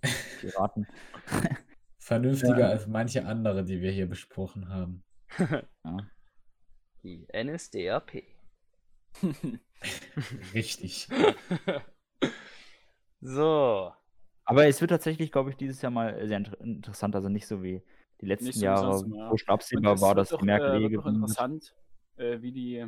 Piraten. 0.41 0.87
vernünftiger 1.99 2.59
Ja. 2.59 2.69
als 2.69 2.87
manche 2.87 3.25
andere, 3.27 3.65
die 3.65 3.81
wir 3.81 3.91
hier 3.91 4.09
besprochen 4.09 4.69
haben. 4.69 5.03
Ja. 5.85 5.99
Die 7.03 7.27
NSDAP. 7.35 8.23
Richtig. 10.55 11.09
So. 13.21 13.93
Aber 14.45 14.67
es 14.67 14.81
wird 14.81 14.91
tatsächlich, 14.91 15.33
glaube 15.33 15.51
ich, 15.51 15.57
dieses 15.57 15.83
Jahr 15.83 15.91
mal 15.91 16.27
sehr 16.27 16.39
inter 16.39 16.61
interessant. 16.61 17.15
Also 17.15 17.29
nicht 17.29 17.47
so 17.47 17.63
wie 17.63 17.83
die 18.21 18.27
letzten 18.27 18.59
Jahre, 18.61 19.03
wo 19.05 19.37
schon 19.37 19.49
absehbar 19.55 20.01
war, 20.01 20.15
dass 20.15 20.31
doch, 20.31 20.39
die 20.39 20.47
Merkel 20.47 20.83
äh, 20.83 20.87
eh 20.87 20.91
wird. 20.91 21.07
interessant, 21.07 21.75
äh, 22.17 22.41
wie 22.43 22.53
die 22.53 22.87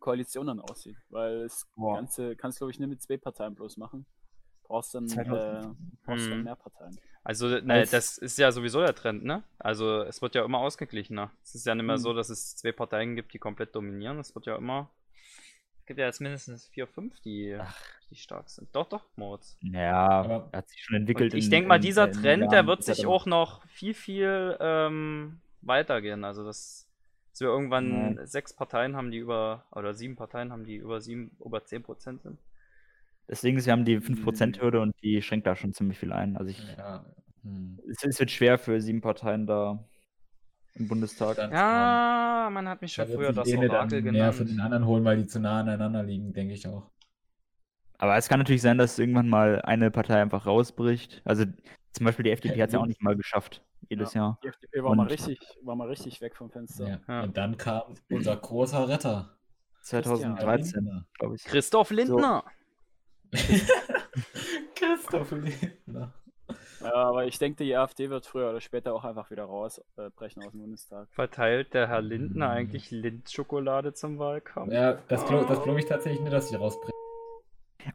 Koalition 0.00 0.46
dann 0.46 0.60
aussieht. 0.60 0.96
Weil 1.10 1.42
das 1.44 1.66
Boah. 1.76 1.96
Ganze 1.96 2.36
kannst 2.36 2.58
du, 2.58 2.64
glaube 2.64 2.72
ich, 2.72 2.78
nicht 2.80 2.88
mit 2.88 3.02
zwei 3.02 3.16
Parteien 3.16 3.54
bloß 3.54 3.76
machen. 3.76 4.06
Brauchst 4.64 4.94
dann, 4.94 5.06
2000. 5.08 5.64
äh, 5.64 5.68
brauchst 6.04 6.26
dann 6.26 6.32
Hm. 6.38 6.44
mehr 6.44 6.56
Parteien. 6.56 6.98
Also, 7.24 7.46
ne, 7.60 7.74
Als- 7.74 7.90
das 7.90 8.18
ist 8.18 8.38
ja 8.38 8.50
sowieso 8.50 8.80
der 8.80 8.94
Trend, 8.94 9.22
ne? 9.24 9.44
Also, 9.58 10.02
es 10.02 10.20
wird 10.22 10.34
ja 10.34 10.44
immer 10.44 10.58
ausgeglichener. 10.58 11.30
Es 11.42 11.54
ist 11.54 11.66
ja 11.66 11.74
nicht 11.74 11.84
mehr 11.84 11.96
Hm. 11.96 12.02
so, 12.02 12.14
dass 12.14 12.30
es 12.30 12.56
zwei 12.56 12.72
Parteien 12.72 13.14
gibt, 13.14 13.32
die 13.34 13.38
komplett 13.38 13.74
dominieren. 13.76 14.18
Es 14.18 14.34
wird 14.34 14.46
ja 14.46 14.56
immer. 14.56 14.90
Es 15.78 15.86
gibt 15.86 15.98
ja 16.00 16.06
jetzt 16.06 16.20
mindestens 16.20 16.66
vier, 16.68 16.86
fünf, 16.86 17.20
die, 17.20 17.58
die 18.10 18.16
stark 18.16 18.48
sind. 18.48 18.74
Doch, 18.74 18.88
doch, 18.88 19.04
Moritz. 19.16 19.56
Ja, 19.62 20.48
hat 20.52 20.68
sich 20.68 20.82
schon 20.82 20.96
entwickelt. 20.96 21.32
Und 21.32 21.38
ich 21.38 21.44
in- 21.46 21.50
denke 21.50 21.68
mal, 21.68 21.76
in- 21.76 21.82
dieser 21.82 22.06
in 22.06 22.12
Trend, 22.12 22.42
der 22.44 22.58
Jahren, 22.58 22.66
wird 22.66 22.82
sich 22.84 23.04
auch 23.06 23.26
noch 23.26 23.64
viel, 23.66 23.92
viel 23.94 24.56
ähm, 24.60 25.40
weitergehen. 25.60 26.24
Also, 26.24 26.44
dass, 26.44 26.88
dass 27.32 27.40
wir 27.40 27.48
irgendwann 27.48 27.88
Nein. 28.14 28.20
sechs 28.26 28.54
Parteien 28.54 28.94
haben, 28.96 29.10
die 29.10 29.18
über, 29.18 29.64
oder 29.72 29.94
sieben 29.94 30.16
Parteien 30.16 30.52
haben, 30.52 30.64
die 30.64 30.76
über 30.76 31.00
sieben, 31.00 31.36
über 31.44 31.64
10 31.64 31.82
Prozent 31.82 32.22
sind. 32.22 32.38
Deswegen 33.28 33.56
ist, 33.56 33.66
wir 33.66 33.72
haben 33.72 33.84
die 33.86 33.98
5%-Hürde 34.00 34.78
Hm. 34.78 34.82
und 34.82 35.02
die 35.02 35.22
schränkt 35.22 35.46
da 35.46 35.56
schon 35.56 35.72
ziemlich 35.72 35.98
viel 35.98 36.12
ein. 36.12 36.36
Also 36.36 36.50
ich, 36.50 36.58
Ja. 36.76 37.04
Hm. 37.42 37.78
es, 37.90 38.04
es 38.04 38.20
wird 38.20 38.30
schwer 38.30 38.58
für 38.58 38.80
sieben 38.80 39.00
Parteien 39.00 39.46
da 39.46 39.82
im 40.74 40.88
Bundestag. 40.88 41.36
Dann- 41.36 41.50
Ja, 41.52 42.48
man 42.52 42.68
hat 42.68 42.82
mich 42.82 42.94
Da 42.94 43.02
schon 43.04 43.12
wird 43.12 43.20
früher 43.20 43.32
das 43.32 43.48
Orakel 43.52 43.98
an 44.08 44.12
mehr 44.14 44.32
von 44.32 44.46
genannt. 44.46 44.50
den 44.50 44.60
anderen 44.60 44.86
holen, 44.86 45.04
weil 45.04 45.16
die 45.18 45.26
zu 45.26 45.40
nah 45.40 45.60
aneinander 45.60 46.02
liegen, 46.02 46.32
denke 46.34 46.54
ich 46.54 46.66
auch. 46.68 46.90
Aber 47.98 48.16
es 48.16 48.28
kann 48.28 48.40
natürlich 48.40 48.62
sein, 48.62 48.78
dass 48.78 48.98
irgendwann 48.98 49.28
mal 49.28 49.62
eine 49.62 49.90
Partei 49.90 50.20
einfach 50.20 50.44
rausbricht. 50.44 51.22
Also 51.24 51.44
zum 51.92 52.06
Beispiel 52.06 52.24
die 52.24 52.30
FDP 52.30 52.60
hat 52.62 52.68
es 52.68 52.74
ja 52.74 52.80
auch 52.80 52.86
nicht 52.86 53.02
mal 53.02 53.16
geschafft, 53.16 53.62
jedes 53.88 54.14
Jahr. 54.14 54.38
Die 54.42 54.48
FDP 54.48 54.82
war 54.82 54.94
mal, 54.94 55.02
Und- 55.02 55.10
richtig, 55.10 55.38
war 55.62 55.76
mal 55.76 55.88
richtig 55.88 56.20
weg 56.20 56.36
vom 56.36 56.50
Fenster. 56.50 56.88
Ja. 56.88 57.00
Ja. 57.08 57.22
Und 57.22 57.36
dann 57.36 57.56
kam 57.56 57.94
unser 58.10 58.36
großer 58.36 58.88
Retter. 58.88 59.36
2013, 59.82 61.04
glaube 61.18 61.34
ich. 61.34 61.44
Christoph 61.44 61.90
Lindner. 61.90 62.44
Christoph 64.74 65.30
Lindner. 65.32 66.12
Ja, 66.82 66.94
aber 66.94 67.26
ich 67.26 67.38
denke, 67.38 67.64
die 67.64 67.76
AfD 67.76 68.10
wird 68.10 68.26
früher 68.26 68.50
oder 68.50 68.60
später 68.60 68.94
auch 68.94 69.04
einfach 69.04 69.30
wieder 69.30 69.44
rausbrechen 69.44 70.06
äh, 70.06 70.10
brechen 70.10 70.42
aus 70.44 70.50
dem 70.52 70.60
Bundestag. 70.60 71.08
Verteilt 71.12 71.74
der 71.74 71.88
Herr 71.88 72.02
Lindner 72.02 72.50
eigentlich 72.50 72.90
Lindschokolade 72.90 73.94
zum 73.94 74.18
Wahlkampf? 74.18 74.72
Ja, 74.72 74.94
das 75.08 75.24
glaube 75.26 75.46
das 75.48 75.62
glaub 75.62 75.78
ich 75.78 75.86
tatsächlich 75.86 76.20
nicht, 76.20 76.32
dass 76.32 76.48
sie 76.48 76.56
rausbringen. 76.56 76.92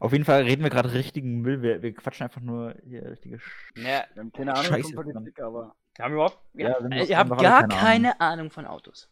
Auf 0.00 0.12
jeden 0.12 0.24
Fall 0.24 0.42
reden 0.42 0.62
wir 0.62 0.70
gerade 0.70 0.92
richtigen 0.92 1.40
Müll. 1.40 1.62
Wir, 1.62 1.82
wir 1.82 1.94
quatschen 1.94 2.24
einfach 2.24 2.40
nur 2.40 2.74
hier 2.84 3.10
richtige 3.10 3.38
Sch 3.38 3.72
Ja, 3.76 4.04
Wir 4.14 4.20
haben 4.20 4.32
keine 4.32 4.52
Ahnung 4.52 4.64
Scheiße, 4.64 4.94
von 4.94 5.12
Politik, 5.12 5.40
aber 5.40 5.74
wir 5.96 6.04
haben 6.04 6.14
überhaupt. 6.14 6.38
Ja, 6.54 6.68
Ja, 6.68 6.78
wir 6.78 6.84
haben 6.84 7.08
ihr 7.08 7.18
habt 7.18 7.30
wir 7.30 7.36
gar 7.36 7.68
keine 7.68 7.74
keine 7.74 8.20
Ahnung 8.20 8.50
von 8.50 8.66
Autos. 8.66 9.10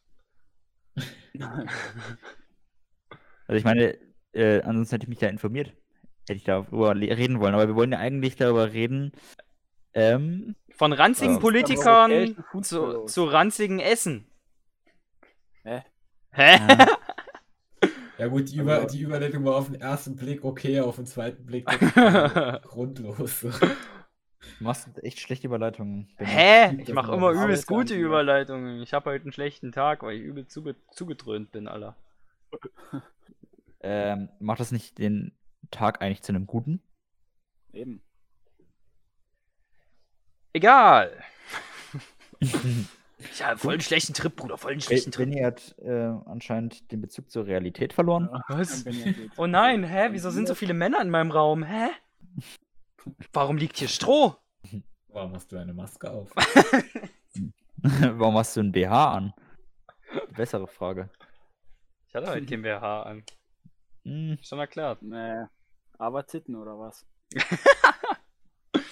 Also 3.49 3.59
ich 3.59 3.65
meine, 3.65 3.97
äh, 4.33 4.61
ansonsten 4.63 4.97
hätte 4.97 5.05
ich 5.05 5.09
mich 5.09 5.19
da 5.19 5.29
informiert. 5.29 5.73
Hätte 6.29 6.39
ich 6.39 6.45
darüber 6.45 6.97
reden 6.97 7.39
wollen. 7.39 7.55
Aber 7.55 7.69
wir 7.69 7.77
wollen 7.77 7.93
ja 7.93 7.99
eigentlich 7.99 8.35
darüber 8.35 8.73
reden. 8.73 9.13
Ähm, 9.95 10.57
Von 10.75 10.93
ranzigen. 10.93 11.39
Politikern 11.39 12.37
zu, 12.63 13.05
zu 13.05 13.25
ranzigen 13.25 13.79
Essen. 13.79 14.27
Hä? 15.63 15.83
Hä? 16.33 16.57
ja, 16.57 16.87
Ja 18.19 18.29
gut, 18.29 18.51
die, 18.51 18.57
Über 18.57 18.79
Aber- 18.79 18.87
die 18.87 19.01
Überleitung 19.01 19.45
war 19.45 19.57
auf 19.57 19.67
den 19.67 19.81
ersten 19.81 20.17
Blick 20.17 20.43
okay, 20.45 20.81
auf 20.81 20.97
den 20.97 21.07
zweiten 21.07 21.45
Blick 21.45 21.67
grundlos. 22.63 23.41
du 23.41 23.51
machst 24.61 24.89
echt 25.03 25.21
schlechte 25.21 25.47
Überleitungen. 25.47 26.09
Hä? 26.17 26.77
Ich 26.79 26.87
das 26.87 26.95
mache 26.95 27.13
immer 27.15 27.31
übelst 27.33 27.67
gute 27.67 27.95
Überleitungen. 27.95 28.81
Ich 28.83 28.95
habe 28.95 29.11
heute 29.11 29.25
einen 29.25 29.33
schlechten 29.33 29.71
Tag, 29.73 30.03
weil 30.03 30.17
ich 30.17 30.23
übel 30.23 30.47
zuge 30.47 30.77
zugedröhnt 30.93 31.53
bin, 31.53 31.69
Alter. 31.69 31.95
Ähm, 33.81 34.31
macht 34.41 34.61
das 34.61 34.73
nicht 34.73 34.97
den 34.99 35.33
Tag 35.71 36.01
eigentlich 36.01 36.23
zu 36.23 36.33
einem 36.33 36.47
guten? 36.47 36.81
eben. 37.73 38.01
Egal. 40.55 41.23
Ich 43.19 43.43
habe 43.43 43.59
voll 43.59 43.73
einen 43.75 43.81
schlechten 43.81 44.13
Trip, 44.13 44.35
Bruder, 44.35 44.59
voll 44.59 44.73
einen 44.73 44.81
schlechten 44.81 45.11
Trip. 45.11 45.31
Benny 45.31 45.43
hat 45.43 45.75
äh, 45.79 46.13
anscheinend 46.27 46.91
den 46.93 47.01
Bezug 47.01 47.31
zur 47.31 47.47
Realität 47.47 47.93
verloren. 47.95 48.29
Was? 48.49 48.85
Oh 49.37 49.47
nein, 49.47 49.85
hä? 49.85 50.09
Wieso 50.11 50.31
sind 50.31 50.47
so 50.49 50.55
viele 50.55 50.75
Männer 50.75 51.01
in 51.01 51.09
meinem 51.11 51.31
Raum? 51.31 51.63
Hä? 51.63 51.89
Warum 53.33 53.57
liegt 53.57 53.79
hier 53.79 53.89
Stroh? 53.89 54.37
Warum 55.09 55.33
hast 55.35 55.51
du 55.51 55.57
eine 55.57 55.73
Maske 55.73 56.11
auf? 56.11 56.31
Warum 57.77 58.37
hast 58.37 58.57
du 58.57 58.61
ein 58.61 58.73
BH 58.73 59.13
an? 59.15 59.35
Bessere 60.37 60.67
Frage. 60.67 61.09
Ich 62.09 62.15
hatte 62.15 62.29
heute 62.29 62.45
kein 62.47 62.63
BH 62.63 63.03
an. 63.03 63.25
Hm, 64.05 64.39
Schon 64.43 64.59
erklärt. 64.59 65.03
Nee. 65.03 65.45
Aber 65.99 66.27
Titten 66.27 66.55
oder 66.57 66.79
was? 66.79 67.07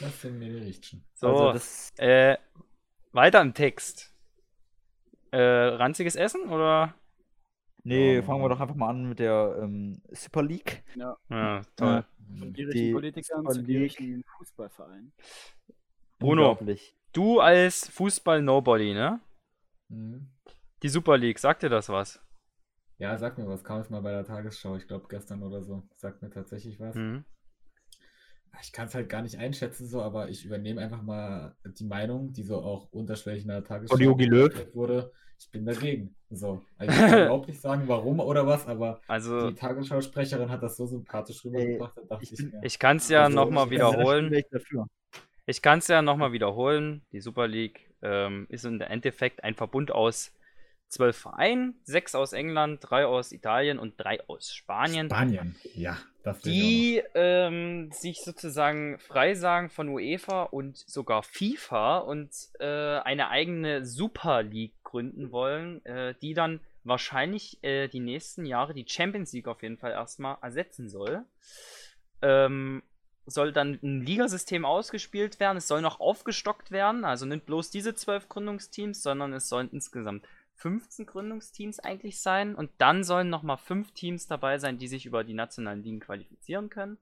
Das 0.00 0.20
sind 0.22 0.38
mir 0.38 0.48
die 0.50 0.64
Richtchen. 0.64 1.04
So, 1.14 1.28
Also 1.28 1.52
das, 1.52 1.92
äh, 1.98 2.36
weiter 3.12 3.40
im 3.40 3.54
Text. 3.54 4.13
Äh, 5.34 5.74
ranziges 5.74 6.14
Essen 6.16 6.48
oder? 6.48 6.94
nee, 7.82 8.18
Oh. 8.18 8.22
fangen 8.22 8.42
wir 8.42 8.48
doch 8.48 8.60
einfach 8.60 8.76
mal 8.76 8.90
an 8.90 9.08
mit 9.08 9.18
der 9.18 9.58
ähm, 9.62 10.00
Super 10.12 10.42
League. 10.42 10.84
Ja, 10.94 11.16
toll. 11.76 12.04
Von 12.38 12.52
Die 12.52 12.52
gierischen 12.52 12.92
Politikern 12.92 13.50
zu 13.50 13.62
gierischen 13.62 14.24
Fußballvereinen. 14.38 15.12
Bruno. 16.18 16.58
Du 17.12 17.40
als 17.40 17.88
Fußball-Nobody, 17.90 18.94
ne? 18.94 19.20
Mhm. 19.88 20.28
Die 20.82 20.88
Super 20.88 21.16
League, 21.16 21.38
sagt 21.38 21.62
dir 21.62 21.68
das 21.68 21.88
was? 21.88 22.20
Ja, 22.98 23.18
sag 23.18 23.38
mir 23.38 23.48
was, 23.48 23.64
kam 23.64 23.78
jetzt 23.78 23.90
mal 23.90 24.02
bei 24.02 24.12
der 24.12 24.24
Tagesschau, 24.24 24.76
ich 24.76 24.86
glaube 24.86 25.06
gestern 25.08 25.42
oder 25.42 25.62
so. 25.62 25.82
Sagt 25.96 26.22
mir 26.22 26.30
tatsächlich 26.30 26.78
was. 26.78 26.94
Mhm. 26.94 27.24
Ich 28.62 28.72
kann 28.72 28.88
es 28.88 28.94
halt 28.94 29.08
gar 29.08 29.22
nicht 29.22 29.38
einschätzen, 29.38 29.86
so, 29.86 30.02
aber 30.02 30.28
ich 30.28 30.44
übernehme 30.44 30.80
einfach 30.80 31.02
mal 31.02 31.56
die 31.64 31.84
Meinung, 31.84 32.32
die 32.32 32.42
so 32.42 32.56
auch 32.62 32.90
unterschwellig 32.92 33.42
in 33.42 33.48
der 33.48 33.64
Tagesschau 33.64 33.96
wurde. 33.96 35.12
Ich 35.38 35.50
bin 35.50 35.66
dagegen. 35.66 36.14
So. 36.30 36.62
Also 36.78 36.92
ich 36.92 36.98
kann 36.98 37.22
überhaupt 37.26 37.48
nicht 37.48 37.60
sagen, 37.60 37.82
warum 37.86 38.20
oder 38.20 38.46
was, 38.46 38.66
aber 38.66 39.00
Also, 39.06 39.50
die 39.50 39.54
Tagesschau-Sprecherin 39.54 40.50
hat 40.50 40.62
das 40.62 40.76
so 40.76 40.86
sympathisch 40.86 41.44
rübergebracht, 41.44 41.98
ich 42.20 42.32
ich, 42.32 42.40
mir. 42.40 42.60
ich 42.62 42.78
kann 42.78 42.96
es 42.96 43.08
ja 43.08 43.24
Also, 43.24 43.34
nochmal 43.34 43.64
also, 43.64 43.70
wiederholen. 43.72 44.32
ich 44.32 44.46
dafür. 44.50 44.86
Ich 45.46 45.60
kann 45.60 45.80
es 45.80 45.88
ja 45.88 46.00
nochmal 46.00 46.32
wiederholen. 46.32 47.02
Die 47.12 47.20
Super 47.20 47.46
League 47.46 47.90
ähm, 48.02 48.46
ist 48.48 48.64
im 48.64 48.80
Endeffekt 48.80 49.44
ein 49.44 49.54
Verbund 49.54 49.92
aus 49.92 50.32
zwölf 50.88 51.16
Vereinen, 51.16 51.80
sechs 51.82 52.14
aus 52.14 52.32
England, 52.32 52.80
drei 52.82 53.04
aus 53.04 53.32
Italien 53.32 53.78
und 53.78 53.94
drei 53.98 54.20
aus 54.28 54.54
Spanien, 54.54 55.08
Spanien, 55.08 55.56
ja, 55.74 55.98
die 56.44 57.02
ähm, 57.14 57.90
sich 57.92 58.22
sozusagen 58.22 58.98
freisagen 58.98 59.68
von 59.68 59.88
UEFA 59.88 60.44
und 60.44 60.76
sogar 60.76 61.22
FIFA 61.22 61.98
und 61.98 62.30
äh, 62.60 62.98
eine 62.98 63.28
eigene 63.28 63.84
Super 63.84 64.42
League 64.42 64.74
gründen 64.84 65.32
wollen, 65.32 65.84
äh, 65.84 66.14
die 66.22 66.34
dann 66.34 66.60
wahrscheinlich 66.84 67.62
äh, 67.62 67.88
die 67.88 68.00
nächsten 68.00 68.46
Jahre 68.46 68.74
die 68.74 68.86
Champions 68.86 69.32
League 69.32 69.48
auf 69.48 69.62
jeden 69.62 69.78
Fall 69.78 69.92
erstmal 69.92 70.36
ersetzen 70.40 70.88
soll. 70.88 71.24
Ähm, 72.22 72.82
soll 73.26 73.52
dann 73.52 73.78
ein 73.82 74.02
Ligasystem 74.02 74.64
ausgespielt 74.64 75.40
werden. 75.40 75.56
Es 75.56 75.68
soll 75.68 75.80
noch 75.80 76.00
aufgestockt 76.00 76.70
werden. 76.70 77.04
Also 77.04 77.26
nicht 77.26 77.46
bloß 77.46 77.70
diese 77.70 77.94
zwölf 77.94 78.28
Gründungsteams, 78.28 79.02
sondern 79.02 79.32
es 79.32 79.48
sollen 79.48 79.70
insgesamt 79.72 80.26
15 80.56 81.06
Gründungsteams 81.06 81.80
eigentlich 81.80 82.20
sein. 82.20 82.54
Und 82.54 82.70
dann 82.78 83.04
sollen 83.04 83.30
nochmal 83.30 83.56
fünf 83.56 83.92
Teams 83.92 84.26
dabei 84.26 84.58
sein, 84.58 84.78
die 84.78 84.88
sich 84.88 85.06
über 85.06 85.24
die 85.24 85.34
nationalen 85.34 85.82
Ligen 85.82 86.00
qualifizieren 86.00 86.70
können. 86.70 86.98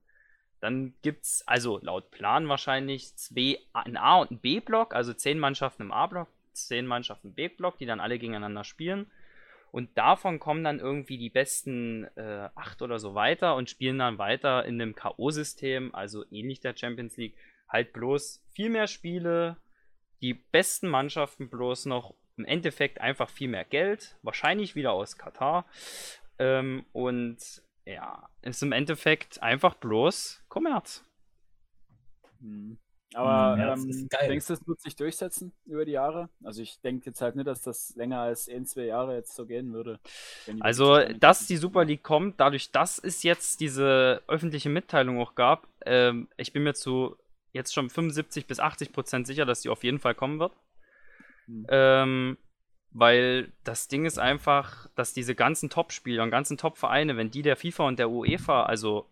Dann 0.59 0.93
gibt 1.01 1.25
es 1.25 1.43
also 1.45 1.79
laut 1.81 2.09
Plan 2.11 2.47
wahrscheinlich 2.47 3.15
zwei, 3.15 3.59
ein 3.73 3.97
A- 3.97 4.21
und 4.21 4.31
ein 4.31 4.39
B-Block, 4.39 4.95
also 4.95 5.13
zehn 5.13 5.37
Mannschaften 5.37 5.83
im 5.83 5.91
A-Block, 5.91 6.29
zehn 6.53 6.87
Mannschaften 6.87 7.29
im 7.29 7.33
B-Block, 7.33 7.77
die 7.77 7.85
dann 7.85 7.99
alle 7.99 8.17
gegeneinander 8.17 8.63
spielen. 8.63 9.11
Und 9.73 9.97
davon 9.97 10.39
kommen 10.39 10.63
dann 10.63 10.79
irgendwie 10.79 11.17
die 11.17 11.31
besten 11.31 12.05
äh, 12.15 12.47
acht 12.55 12.81
oder 12.81 12.99
so 12.99 13.15
weiter 13.15 13.55
und 13.55 13.69
spielen 13.69 13.97
dann 13.97 14.19
weiter 14.19 14.65
in 14.65 14.79
einem 14.79 14.95
K.O.-System, 14.95 15.91
also 15.93 16.23
ähnlich 16.31 16.59
der 16.59 16.77
Champions 16.77 17.17
League. 17.17 17.35
Halt 17.67 17.91
bloß 17.91 18.45
viel 18.53 18.69
mehr 18.69 18.87
Spiele, 18.87 19.57
die 20.21 20.33
besten 20.33 20.87
Mannschaften 20.87 21.49
bloß 21.49 21.87
noch 21.87 22.13
im 22.37 22.45
Endeffekt 22.45 23.01
einfach 23.01 23.29
viel 23.29 23.47
mehr 23.47 23.65
Geld, 23.65 24.17
wahrscheinlich 24.21 24.75
wieder 24.75 24.93
aus 24.93 25.17
Katar. 25.17 25.65
Ähm, 26.39 26.85
und 26.91 27.37
ja, 27.85 28.29
ist 28.41 28.63
im 28.63 28.71
Endeffekt 28.71 29.41
einfach 29.43 29.75
bloß 29.75 30.43
Kommerz. 30.49 31.03
Hm. 32.39 32.77
Aber 33.15 33.59
Ja, 33.59 33.67
das 33.67 33.83
ähm, 33.83 34.07
denkst 34.27 34.47
du, 34.47 34.53
das 34.53 34.67
wird 34.67 34.81
sich 34.81 34.95
durchsetzen 34.95 35.53
über 35.65 35.85
die 35.85 35.91
Jahre? 35.91 36.29
Also 36.43 36.61
ich 36.61 36.81
denke 36.81 37.05
jetzt 37.05 37.21
halt 37.21 37.35
nicht, 37.35 37.47
dass 37.47 37.61
das 37.61 37.93
länger 37.95 38.19
als 38.21 38.49
ein, 38.49 38.65
zwei 38.65 38.85
Jahre 38.85 39.15
jetzt 39.15 39.35
so 39.35 39.45
gehen 39.45 39.71
würde. 39.73 39.99
Also, 40.59 40.97
dass 41.19 41.45
die 41.45 41.57
Super 41.57 41.85
League 41.85 42.03
kommt, 42.03 42.39
dadurch, 42.39 42.71
dass 42.71 42.97
es 42.97 43.23
jetzt 43.23 43.59
diese 43.59 44.23
öffentliche 44.27 44.69
Mitteilung 44.69 45.19
auch 45.19 45.35
gab, 45.35 45.67
ähm, 45.85 46.27
ich 46.37 46.53
bin 46.53 46.63
mir 46.63 46.73
zu 46.73 47.15
jetzt 47.51 47.73
schon 47.73 47.89
75 47.89 48.47
bis 48.47 48.59
80 48.59 48.91
Prozent 48.91 49.27
sicher, 49.27 49.45
dass 49.45 49.61
die 49.61 49.69
auf 49.69 49.83
jeden 49.83 49.99
Fall 49.99 50.15
kommen 50.15 50.39
wird. 50.39 50.53
Hm. 51.45 51.65
Ähm, 51.69 52.37
weil 52.91 53.51
das 53.63 53.87
Ding 53.87 54.05
ist 54.05 54.19
einfach, 54.19 54.87
dass 54.95 55.13
diese 55.13 55.33
ganzen 55.33 55.69
Top-Spieler 55.69 56.23
und 56.23 56.29
ganzen 56.29 56.57
Top-Vereine, 56.57 57.17
wenn 57.17 57.31
die 57.31 57.41
der 57.41 57.55
FIFA 57.55 57.87
und 57.87 57.99
der 57.99 58.09
UEFA, 58.09 58.63
also 58.63 59.07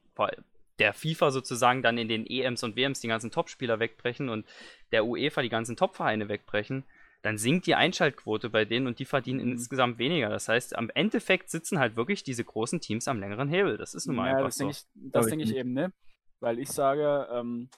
der 0.78 0.94
FIFA 0.94 1.32
sozusagen 1.32 1.82
dann 1.82 1.98
in 1.98 2.08
den 2.08 2.26
EMs 2.28 2.64
und 2.64 2.76
WMs 2.76 3.00
die 3.00 3.08
ganzen 3.08 3.32
Top-Spieler 3.32 3.80
wegbrechen 3.80 4.30
und 4.30 4.46
der 4.92 5.06
UEFA 5.06 5.42
die 5.42 5.50
ganzen 5.50 5.76
Top-Vereine 5.76 6.30
wegbrechen, 6.30 6.84
dann 7.24 7.38
sinkt 7.38 7.68
die 7.68 7.76
Einschaltquote 7.76 8.50
bei 8.50 8.66
denen 8.66 8.88
und 8.88 9.00
die 9.00 9.06
verdienen 9.06 9.46
Mhm. 9.46 9.52
insgesamt 9.54 10.00
weniger. 10.00 10.30
Das 10.30 10.48
heißt, 10.48 10.76
am 10.76 10.90
Endeffekt 10.94 11.50
sitzen 11.50 11.80
halt 11.80 11.96
wirklich 11.96 12.24
diese 12.24 12.44
großen 12.44 12.82
Teams 12.82 13.08
am 13.08 13.20
längeren 13.20 13.48
Hebel. 13.48 13.78
Das 13.78 13.94
ist 13.94 14.08
nun 14.08 14.16
mal 14.16 14.28
Ja, 14.28 14.34
einfach 14.34 14.48
das 14.48 14.58
so. 14.58 14.64
denke 14.66 14.78
ich, 14.78 15.12
das 15.12 15.28
denke 15.28 15.46
ich 15.46 15.56
eben, 15.56 15.74
ne? 15.74 15.94
Weil 16.40 16.58
ich 16.60 16.70
sage, 16.70 17.28
ähm, 17.32 17.70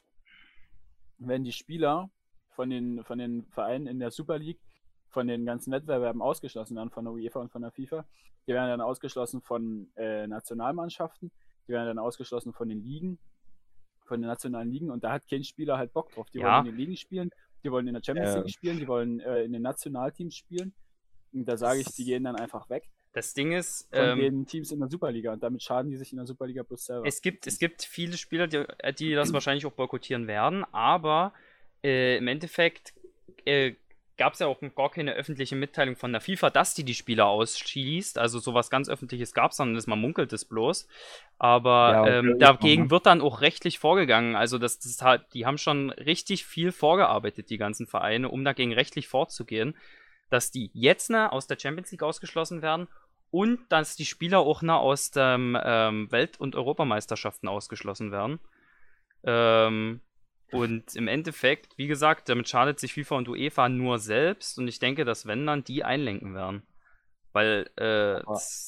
wenn 1.17 1.43
die 1.43 1.51
Spieler 1.51 2.09
von 2.55 2.69
den, 2.69 3.03
von 3.03 3.17
den 3.17 3.45
Vereinen 3.47 3.87
in 3.87 3.99
der 3.99 4.11
Super 4.11 4.37
League 4.39 4.59
von 5.09 5.27
den 5.27 5.45
ganzen 5.45 5.71
Wettbewerben 5.71 6.21
ausgeschlossen 6.21 6.75
werden, 6.75 6.89
von 6.89 7.05
der 7.05 7.13
UEFA 7.13 7.39
und 7.39 7.51
von 7.51 7.61
der 7.61 7.71
FIFA, 7.71 8.05
die 8.47 8.53
werden 8.53 8.69
dann 8.69 8.81
ausgeschlossen 8.81 9.41
von 9.41 9.91
äh, 9.95 10.27
Nationalmannschaften, 10.27 11.31
die 11.67 11.71
werden 11.71 11.87
dann 11.87 11.99
ausgeschlossen 11.99 12.51
von 12.51 12.67
den 12.67 12.83
Ligen, 12.83 13.19
von 14.05 14.21
den 14.21 14.27
nationalen 14.27 14.71
Ligen 14.71 14.89
und 14.91 15.03
da 15.03 15.11
hat 15.11 15.27
kein 15.29 15.43
Spieler 15.43 15.77
halt 15.77 15.93
Bock 15.93 16.11
drauf. 16.11 16.29
Die 16.31 16.39
Ja. 16.39 16.45
wollen 16.45 16.65
in 16.65 16.71
den 16.71 16.77
Ligen 16.77 16.97
spielen, 16.97 17.29
die 17.63 17.71
wollen 17.71 17.87
in 17.87 17.93
der 17.93 18.01
Champions. 18.03 18.35
League 18.35 18.49
spielen, 18.49 18.79
die 18.79 18.87
wollen 18.87 19.19
äh, 19.19 19.43
in 19.43 19.53
den 19.53 19.61
Nationalteams 19.61 20.35
spielen. 20.35 20.73
Und 21.31 21.45
da 21.45 21.57
sage 21.57 21.79
ich, 21.79 21.87
die 21.87 22.05
gehen 22.05 22.23
dann 22.25 22.35
einfach 22.35 22.69
weg 22.69 22.89
Das 23.13 23.33
Ding 23.33 23.53
ist, 23.53 23.87
von 23.93 24.03
ähm, 24.03 24.19
den 24.19 24.45
Teams 24.45 24.71
in 24.71 24.79
der 24.79 24.89
Superliga 24.89 25.33
und 25.33 25.41
damit 25.41 25.63
schaden 25.63 25.89
die 25.89 25.97
sich 25.97 26.11
in 26.11 26.17
der 26.17 26.27
Superliga 26.27 26.63
plus 26.63 26.85
selber. 26.85 27.07
Es 27.07 27.21
gibt, 27.21 27.47
es 27.47 27.57
gibt 27.57 27.83
viele 27.83 28.17
Spieler, 28.17 28.47
die, 28.47 28.57
äh, 28.57 28.93
die 28.93 29.13
das 29.13 29.31
wahrscheinlich 29.33 29.65
auch 29.65 29.71
boykottieren 29.71 30.27
werden, 30.27 30.63
aber 30.71 31.33
äh, 31.83 32.17
im 32.17 32.27
Endeffekt 32.27 32.93
äh, 33.45 33.73
gab 34.17 34.33
es 34.33 34.39
ja 34.39 34.47
auch 34.47 34.59
gar 34.75 34.91
keine 34.91 35.13
öffentliche 35.13 35.55
Mitteilung 35.55 35.95
von 35.95 36.11
der 36.11 36.21
FIFA, 36.21 36.49
dass 36.51 36.75
die 36.75 36.83
die 36.83 36.93
Spieler 36.93 37.27
ausschließt. 37.27 38.17
Also 38.17 38.39
sowas 38.39 38.69
ganz 38.69 38.87
Öffentliches 38.87 39.33
gab 39.33 39.51
es 39.51 39.57
dann, 39.57 39.73
das 39.73 39.87
man 39.87 39.99
munkelt 39.99 40.31
es 40.33 40.45
bloß. 40.45 40.87
Aber 41.39 41.91
Ja, 41.91 42.19
ähm, 42.19 42.37
dagegen 42.39 42.91
wird 42.91 43.05
dann 43.05 43.21
auch 43.21 43.41
rechtlich 43.41 43.79
vorgegangen. 43.79 44.35
Also 44.35 44.59
das, 44.59 44.79
das 44.79 45.01
halt, 45.01 45.25
die 45.33 45.45
haben 45.45 45.57
schon 45.57 45.89
richtig 45.89 46.45
viel 46.45 46.71
vorgearbeitet, 46.71 47.49
die 47.49 47.57
ganzen 47.57 47.87
Vereine, 47.87 48.29
um 48.29 48.43
dagegen 48.43 48.73
rechtlich 48.73 49.07
vorzugehen, 49.07 49.75
dass 50.29 50.51
die 50.51 50.69
jetzt 50.73 51.09
ne, 51.09 51.31
aus 51.31 51.47
der 51.47 51.57
Champions 51.59 51.91
League 51.91 52.03
ausgeschlossen 52.03 52.61
werden 52.61 52.87
und 53.31 53.59
dass 53.69 53.95
die 53.95 54.05
Spieler 54.05 54.39
auch 54.39 54.61
ne, 54.61 54.77
aus 54.77 55.09
den 55.09 55.57
ähm, 55.63 56.11
Welt- 56.11 56.39
und 56.39 56.55
Europameisterschaften 56.55 57.47
ausgeschlossen 57.49 58.11
werden. 58.11 58.39
Ähm, 59.23 60.01
und 60.53 60.95
im 60.95 61.07
Endeffekt, 61.07 61.77
wie 61.77 61.87
gesagt, 61.87 62.29
damit 62.29 62.47
schadet 62.47 62.79
sich 62.79 62.93
FIFA 62.93 63.15
und 63.17 63.29
UEFA 63.29 63.69
nur 63.69 63.99
selbst 63.99 64.57
und 64.59 64.67
ich 64.67 64.79
denke, 64.79 65.05
dass 65.05 65.25
wenn 65.25 65.45
dann 65.45 65.63
die 65.63 65.83
einlenken 65.83 66.33
werden. 66.35 66.63
Weil, 67.31 67.69
äh, 67.77 68.21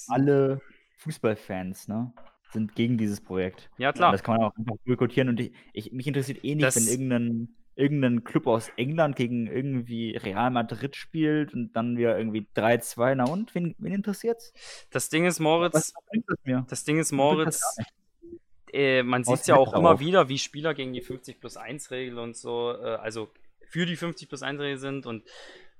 Alle 0.08 0.62
Fußballfans, 0.98 1.88
ne, 1.88 2.12
sind 2.51 2.75
gegen 2.75 2.98
dieses 2.98 3.22
Projekt. 3.22 3.70
ja 3.77 3.89
Und 3.89 3.96
klar, 3.96 4.12
Das 4.12 4.24
kann 4.24 4.38
man 4.38 4.46
auch 4.48 4.56
einfach 4.58 4.75
boykottieren 4.86 5.30
und 5.30 5.39
ich, 5.39 5.51
ich, 5.74 5.92
mich 5.92 6.08
interessiert 6.08 6.44
eh 6.44 6.56
nicht, 6.56 6.65
Das- 6.65 6.75
wenn 6.75 6.88
irgendein, 6.88 7.56
irgendein 7.75 8.24
Club 8.24 8.48
aus 8.48 8.70
England 8.77 9.15
gegen 9.18 9.48
irgendwie 9.48 10.15
Real 10.18 10.50
Madrid 10.50 10.96
spielt 10.96 11.54
und 11.54 11.74
dann 11.74 11.98
wieder 11.98 12.18
irgendwie 12.18 12.48
3-2. 12.54 13.13
Na 13.15 13.25
und? 13.25 13.54
Wen, 13.54 13.75
wen 13.77 13.94
interessiert's? 13.94 14.54
das 14.92 15.10
Ding 15.10 15.25
ist, 15.25 15.36
Was 15.36 15.42
Moritz, 15.44 15.94
bringt 16.10 16.25
das 16.27 16.38
mir? 16.46 16.65
das 16.70 16.84
Ding 16.86 16.98
ist, 16.98 17.12
das 17.12 17.18
Moritz, 17.18 17.60
gar 17.60 17.86
äh, 18.75 19.03
man 19.03 19.24
sieht 19.24 19.34
Aus 19.34 19.48
ja 19.48 19.55
auch 19.55 19.74
immer 19.74 20.00
wieder, 20.00 20.27
wie 20.29 20.38
Spieler 20.38 20.74
gegen 20.74 20.94
die 20.94 21.01
50 21.01 21.39
plus 21.39 21.58
1 21.58 21.91
Regel 21.91 22.20
und 22.20 22.36
so, 22.36 22.74
äh, 22.74 22.96
also 22.96 23.29
für 23.70 23.86
die 23.86 23.96
50 23.96 24.27
plus 24.29 24.44
1 24.44 24.60
Regel 24.60 24.77
sind 24.77 25.05
und 25.05 25.24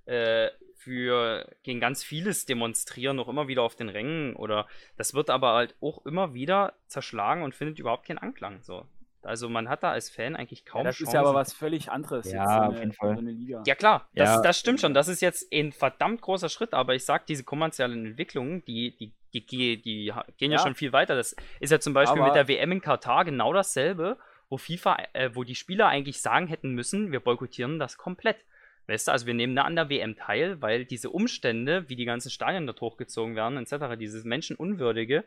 äh, 0.06 0.50
für 0.76 1.48
gegen 1.64 1.80
ganz 1.80 2.04
vieles 2.04 2.46
demonstrieren, 2.46 3.20
auch 3.20 3.28
immer 3.28 3.48
wieder 3.48 3.64
auf 3.64 3.76
den 3.76 3.90
Rängen 3.90 4.36
oder 4.36 4.68
das 4.98 5.14
wird 5.14 5.30
aber 5.30 5.54
halt 5.54 5.76
auch 5.82 6.06
immer 6.06 6.34
wieder 6.34 6.74
zerschlagen 6.88 7.42
und 7.44 7.56
findet 7.56 7.80
überhaupt 7.80 8.06
keinen 8.06 8.20
Anklang. 8.20 8.62
So. 8.62 8.86
Also 9.24 9.50
man 9.50 9.68
hat 9.68 9.82
da 9.82 9.90
als 9.92 10.12
Fan 10.12 10.36
eigentlich 10.36 10.60
Ja, 10.60 10.72
kaum 10.72 10.84
das 10.84 10.98
Chancen. 10.98 11.08
ist 11.08 11.14
ja 11.16 11.20
aber 11.22 11.34
was 11.34 11.54
völlig 11.54 11.90
anderes. 11.90 12.32
Ja, 12.32 12.44
jetzt 12.44 12.50
so 12.54 12.56
auf 12.60 12.70
eine, 12.70 12.80
jeden 12.80 12.94
Fall. 12.94 13.18
Eine. 13.18 13.64
Ja 13.66 13.74
klar, 13.76 14.08
das, 14.14 14.30
Ja. 14.36 14.42
das 14.44 14.60
stimmt 14.60 14.80
schon. 14.80 14.94
Das 14.94 15.08
ist 15.08 15.22
jetzt 15.22 15.52
ein 15.52 15.72
verdammt 15.72 16.22
großer 16.22 16.50
Schritt, 16.50 16.76
aber 16.76 16.94
ich 16.94 17.04
sag, 17.04 17.26
diese 17.26 17.44
kommerziellen 17.44 18.06
Entwicklungen, 18.06 18.64
die, 18.66 18.96
die, 18.98 19.12
die, 19.42 19.46
die, 19.46 19.82
die 19.82 20.14
gehen 20.38 20.52
ja. 20.52 20.58
Ja. 20.58 20.64
schon 20.64 20.76
viel 20.76 20.94
weiter. 20.94 21.16
Das 21.16 21.36
ist 21.60 21.72
ja 21.72 21.80
zum 21.80 21.94
Beispiel 21.94 22.22
Aber- 22.22 22.28
mit 22.30 22.36
der 22.36 22.48
WM 22.48 22.72
in 22.72 22.82
Katar 22.82 23.26
genau 23.26 23.52
dasselbe, 23.54 24.18
wo 24.50 24.58
FIFA, 24.58 24.98
äh, 25.14 25.30
wo 25.34 25.44
die 25.44 25.56
Spieler 25.56 25.88
eigentlich 25.88 26.22
sagen 26.22 26.48
hätten 26.48 26.72
müssen, 26.72 27.12
wir 27.12 27.20
boykottieren 27.20 27.80
das 27.80 27.98
komplett. 27.98 28.38
Weißt 28.88 29.08
du, 29.08 29.12
also 29.12 29.26
wir 29.26 29.34
nehmen 29.34 29.56
da 29.56 29.64
an 29.64 29.76
der 29.76 29.90
WM 29.90 30.16
teil, 30.16 30.62
weil 30.62 30.86
diese 30.86 31.10
Umstände, 31.10 31.90
wie 31.90 31.96
die 31.96 32.06
ganzen 32.06 32.30
Stadien 32.30 32.68
dort 32.68 32.82
hochgezogen 32.82 33.36
werden, 33.36 33.58
etc., 33.58 33.98
dieses 34.00 34.24
Menschenunwürdige, 34.26 35.24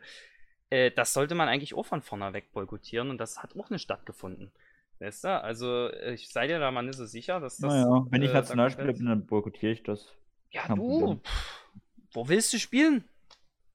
äh, 0.69 0.91
das 0.91 1.13
sollte 1.13 1.35
man 1.35 1.49
eigentlich 1.49 1.73
auch 1.73 1.85
von 1.85 2.01
vorne 2.01 2.31
weg 2.33 2.53
boykottieren 2.53 3.09
und 3.09 3.17
das 3.17 3.43
hat 3.43 3.57
auch 3.57 3.69
nicht 3.69 3.81
stattgefunden. 3.81 4.51
Weißt 4.99 5.23
du, 5.25 5.41
also 5.41 5.91
ich 5.93 6.29
sei 6.29 6.47
dir 6.47 6.59
da 6.59 6.71
mal 6.71 6.81
nicht 6.83 6.95
so 6.95 7.05
sicher, 7.05 7.39
dass 7.39 7.57
das. 7.57 7.73
Naja, 7.73 8.05
wenn 8.09 8.21
ich 8.21 8.31
äh, 8.31 8.33
Nationalspieler 8.33 8.93
bin, 8.93 9.05
dann 9.05 9.25
boykottiere 9.25 9.71
ich 9.73 9.83
das. 9.83 10.13
ja, 10.51 10.67
du, 10.73 11.15
pff, 11.23 11.65
wo 12.13 12.27
willst 12.29 12.53
du 12.53 12.59
spielen? 12.59 13.03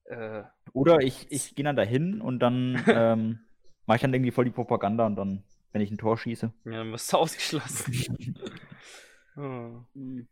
Äh, 0.05 0.43
Oder 0.73 0.99
ich, 0.99 1.27
ich 1.31 1.55
gehe 1.55 1.65
dann 1.65 1.75
dahin 1.75 2.21
und 2.21 2.39
dann 2.39 2.83
ähm, 2.87 3.39
mache 3.85 3.97
ich 3.97 4.01
dann 4.01 4.13
irgendwie 4.13 4.31
voll 4.31 4.45
die 4.45 4.51
Propaganda 4.51 5.05
und 5.05 5.15
dann, 5.15 5.43
wenn 5.71 5.81
ich 5.81 5.91
ein 5.91 5.97
Tor 5.97 6.17
schieße. 6.17 6.53
ja, 6.65 6.71
dann 6.71 6.91
wirst 6.91 7.11
du 7.11 7.17
ausgeschlossen. 7.17 8.37
oh. 9.37 9.81
Hm. 9.93 10.27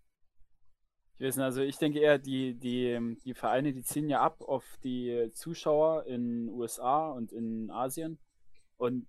Ich 1.17 1.27
weiß 1.27 1.37
nicht, 1.37 1.45
also 1.45 1.61
ich 1.61 1.77
denke 1.77 1.99
eher, 1.99 2.17
die, 2.17 2.55
die, 2.55 2.87
ähm, 2.87 3.17
die 3.23 3.33
Vereine, 3.33 3.71
die 3.71 3.83
ziehen 3.83 4.09
ja 4.09 4.19
ab 4.19 4.41
auf 4.41 4.65
die 4.83 5.29
Zuschauer 5.33 6.05
in 6.05 6.49
USA 6.49 7.11
und 7.11 7.31
in 7.31 7.69
Asien 7.69 8.19
und 8.77 9.07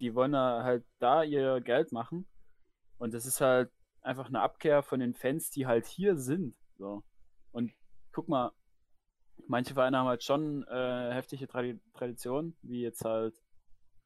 die 0.00 0.14
wollen 0.14 0.34
ja 0.34 0.62
halt 0.62 0.84
da 0.98 1.22
ihr 1.22 1.60
Geld 1.60 1.92
machen 1.92 2.26
und 2.98 3.14
das 3.14 3.24
ist 3.24 3.40
halt 3.40 3.70
einfach 4.02 4.28
eine 4.28 4.40
Abkehr 4.40 4.82
von 4.82 5.00
den 5.00 5.14
Fans, 5.14 5.50
die 5.50 5.66
halt 5.66 5.86
hier 5.86 6.16
sind. 6.16 6.54
So. 6.76 7.02
Und 7.52 7.72
guck 8.12 8.28
mal, 8.28 8.52
manche 9.48 9.74
Vereine 9.74 9.98
haben 9.98 10.08
halt 10.08 10.22
schon 10.24 10.64
äh, 10.68 11.12
heftige 11.12 11.46
Tradi 11.46 11.78
Traditionen, 11.94 12.56
wie 12.62 12.82
jetzt 12.82 13.04
halt 13.04 13.34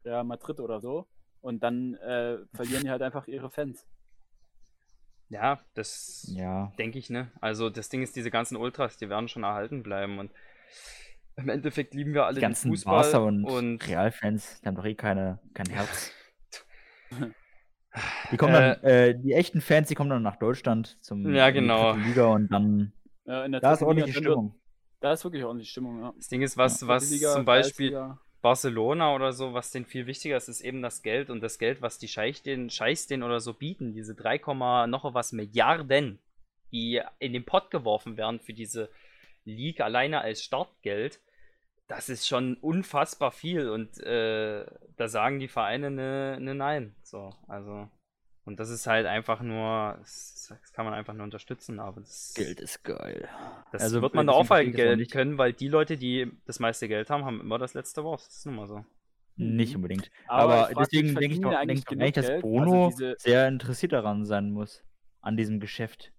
Real 0.05 0.25
Madrid 0.25 0.61
oder 0.61 0.81
so 0.81 1.07
und 1.41 1.63
dann 1.63 1.95
äh, 1.95 2.39
verlieren 2.55 2.85
die 2.85 2.91
halt 2.91 3.03
einfach 3.03 3.27
ihre 3.29 3.51
Fans. 3.51 3.87
Ja, 5.31 5.61
das 5.75 6.25
Ja. 6.35 6.73
denke 6.79 6.99
ich, 6.99 7.11
ne? 7.11 7.31
Also 7.41 7.69
das 7.69 7.89
Ding 7.91 8.03
ist, 8.03 8.17
diese 8.17 8.31
ganzen 8.31 8.57
Ultras, 8.57 8.97
die 8.97 9.09
werden 9.11 9.29
schon 9.29 9.45
erhalten 9.45 9.83
bleiben 9.83 10.19
und 10.19 10.31
im 11.37 11.49
Endeffekt 11.51 11.95
lieben 11.95 12.15
wir 12.15 12.25
alle 12.25 12.37
Die 12.37 12.41
den 12.41 12.49
ganzen 12.49 12.71
Fußball 12.71 13.03
Barca 13.03 13.19
und, 13.19 13.45
und 13.45 13.87
Real-Fans, 13.87 14.61
die 14.61 14.67
haben 14.67 14.75
doch 14.75 14.85
eh 14.85 14.95
keine, 14.95 15.39
kein 15.55 15.69
Herz. 15.71 16.13
Die 18.31 18.37
kommen 18.37 18.53
dann, 18.53 18.83
Äh, 18.85 19.09
äh, 19.11 19.15
die 19.19 19.33
echten 19.33 19.61
Fans, 19.61 19.89
die 19.89 19.95
kommen 19.95 20.11
dann 20.11 20.23
nach 20.23 20.37
Deutschland 20.37 20.99
zum 21.01 21.25
Ja, 21.35 21.47
die 21.49 21.55
genau. 21.61 21.95
Liga 21.95 22.27
und 22.27 22.53
dann 22.53 22.93
Ja, 23.25 23.45
in 23.45 23.53
der 23.53 23.61
da 23.61 23.73
ist 23.73 23.81
drin 23.81 23.97
wird- 23.97 24.15
Stimmung. 24.15 24.55
Da 25.01 25.13
ist 25.13 25.25
wirklich 25.25 25.45
ordentlich 25.45 25.71
Stimmung, 25.71 26.03
ja. 26.03 26.13
das 26.17 26.29
Ding 26.29 26.43
ist, 26.43 26.57
was, 26.57 26.81
Dritte 26.81 26.89
was 26.89 27.11
Liga, 27.11 27.33
zum 27.33 27.45
Beispiel 27.45 27.91
Kreisliga. 27.91 28.21
Barcelona 28.43 29.15
oder 29.15 29.33
so, 29.33 29.55
was 29.55 29.71
denen 29.71 29.87
viel 29.87 30.07
wichtiger 30.07 30.37
ist, 30.37 30.49
ist 30.49 30.61
eben 30.61 30.83
das 30.83 31.03
Geld 31.03 31.31
und 31.31 31.41
das 31.41 31.59
Geld, 31.59 31.83
was 31.83 31.99
die 31.99 32.09
Scheich 32.09 32.43
den, 32.43 32.71
Scheichs 32.71 33.07
denen 33.07 33.23
oder 33.23 33.41
so 33.41 33.55
bieten, 33.55 33.93
diese 33.93 34.15
3, 34.15 34.39
noch 34.87 35.15
was 35.15 35.33
Milliarden, 35.33 36.19
die 36.73 37.01
in 37.19 37.33
den 37.33 37.45
Pott 37.45 37.71
geworfen 37.71 38.17
werden 38.17 38.41
für 38.41 38.55
diese 38.55 38.91
League 39.45 39.81
alleine 39.81 40.21
als 40.21 40.43
Startgeld, 40.43 41.21
das 41.89 42.09
ist 42.09 42.29
schon 42.29 42.57
unfassbar 42.57 43.33
viel 43.33 43.71
und 43.71 43.99
äh, 44.01 44.67
da 44.97 45.09
sagen 45.09 45.41
die 45.41 45.49
Vereine 45.49 45.91
ne, 45.91 46.39
ne 46.39 46.55
Nein. 46.55 46.95
So, 47.03 47.35
also. 47.49 47.89
Und 48.49 48.59
das 48.59 48.71
ist 48.71 48.87
halt 48.87 49.05
einfach 49.05 49.43
nur, 49.43 49.97
das, 50.01 50.55
kann 50.73 50.87
man 50.87 50.95
einfach 50.95 51.13
nur 51.13 51.25
unterstützen, 51.25 51.79
aber 51.81 52.01
das, 52.01 52.33
Geld 52.35 52.61
ist 52.61 52.83
geil. 52.83 53.29
das 53.73 53.83
Also, 53.83 54.01
wird 54.01 54.15
man 54.15 54.27
deswegen 54.27 54.39
da 54.39 54.41
aufhalten 54.41 54.97
nicht. 54.97 55.11
können, 55.13 55.37
weil 55.37 55.53
die 55.53 55.69
Leute, 55.69 55.99
die 55.99 56.33
das 56.47 56.59
meiste 56.59 56.89
Geld 56.89 57.11
haben, 57.11 57.27
haben 57.27 57.43
immer 57.43 57.59
das 57.59 57.75
letzte 57.75 58.05
Wort. 58.05 58.21
Das 58.27 58.35
ist 58.39 58.47
nun 58.47 58.57
mal 58.57 58.67
so. 58.67 58.87
Nicht 59.37 59.77
unbedingt. 59.77 60.11
Aber 60.27 60.71
Aber, 60.71 60.81
deswegen 60.81 61.15
denke 61.15 61.35
ich 61.37 61.41
doch, 61.43 61.51
denk 61.51 61.61
eigentlich 61.61 61.79
ich 61.81 61.85
doch 61.85 61.91
genug 61.91 62.03
eigentlich, 62.05 62.15
dass 62.15 62.27
Geld? 62.27 62.41
Bruno 62.41 62.87
Also 62.87 62.97
diese- 62.97 63.15
sehr 63.19 63.47
interessiert 63.49 63.93
daran 63.93 64.25
sein 64.25 64.51
muss, 64.51 64.83
an 65.21 65.37
diesem 65.37 65.61
Geschäft. 65.61 66.11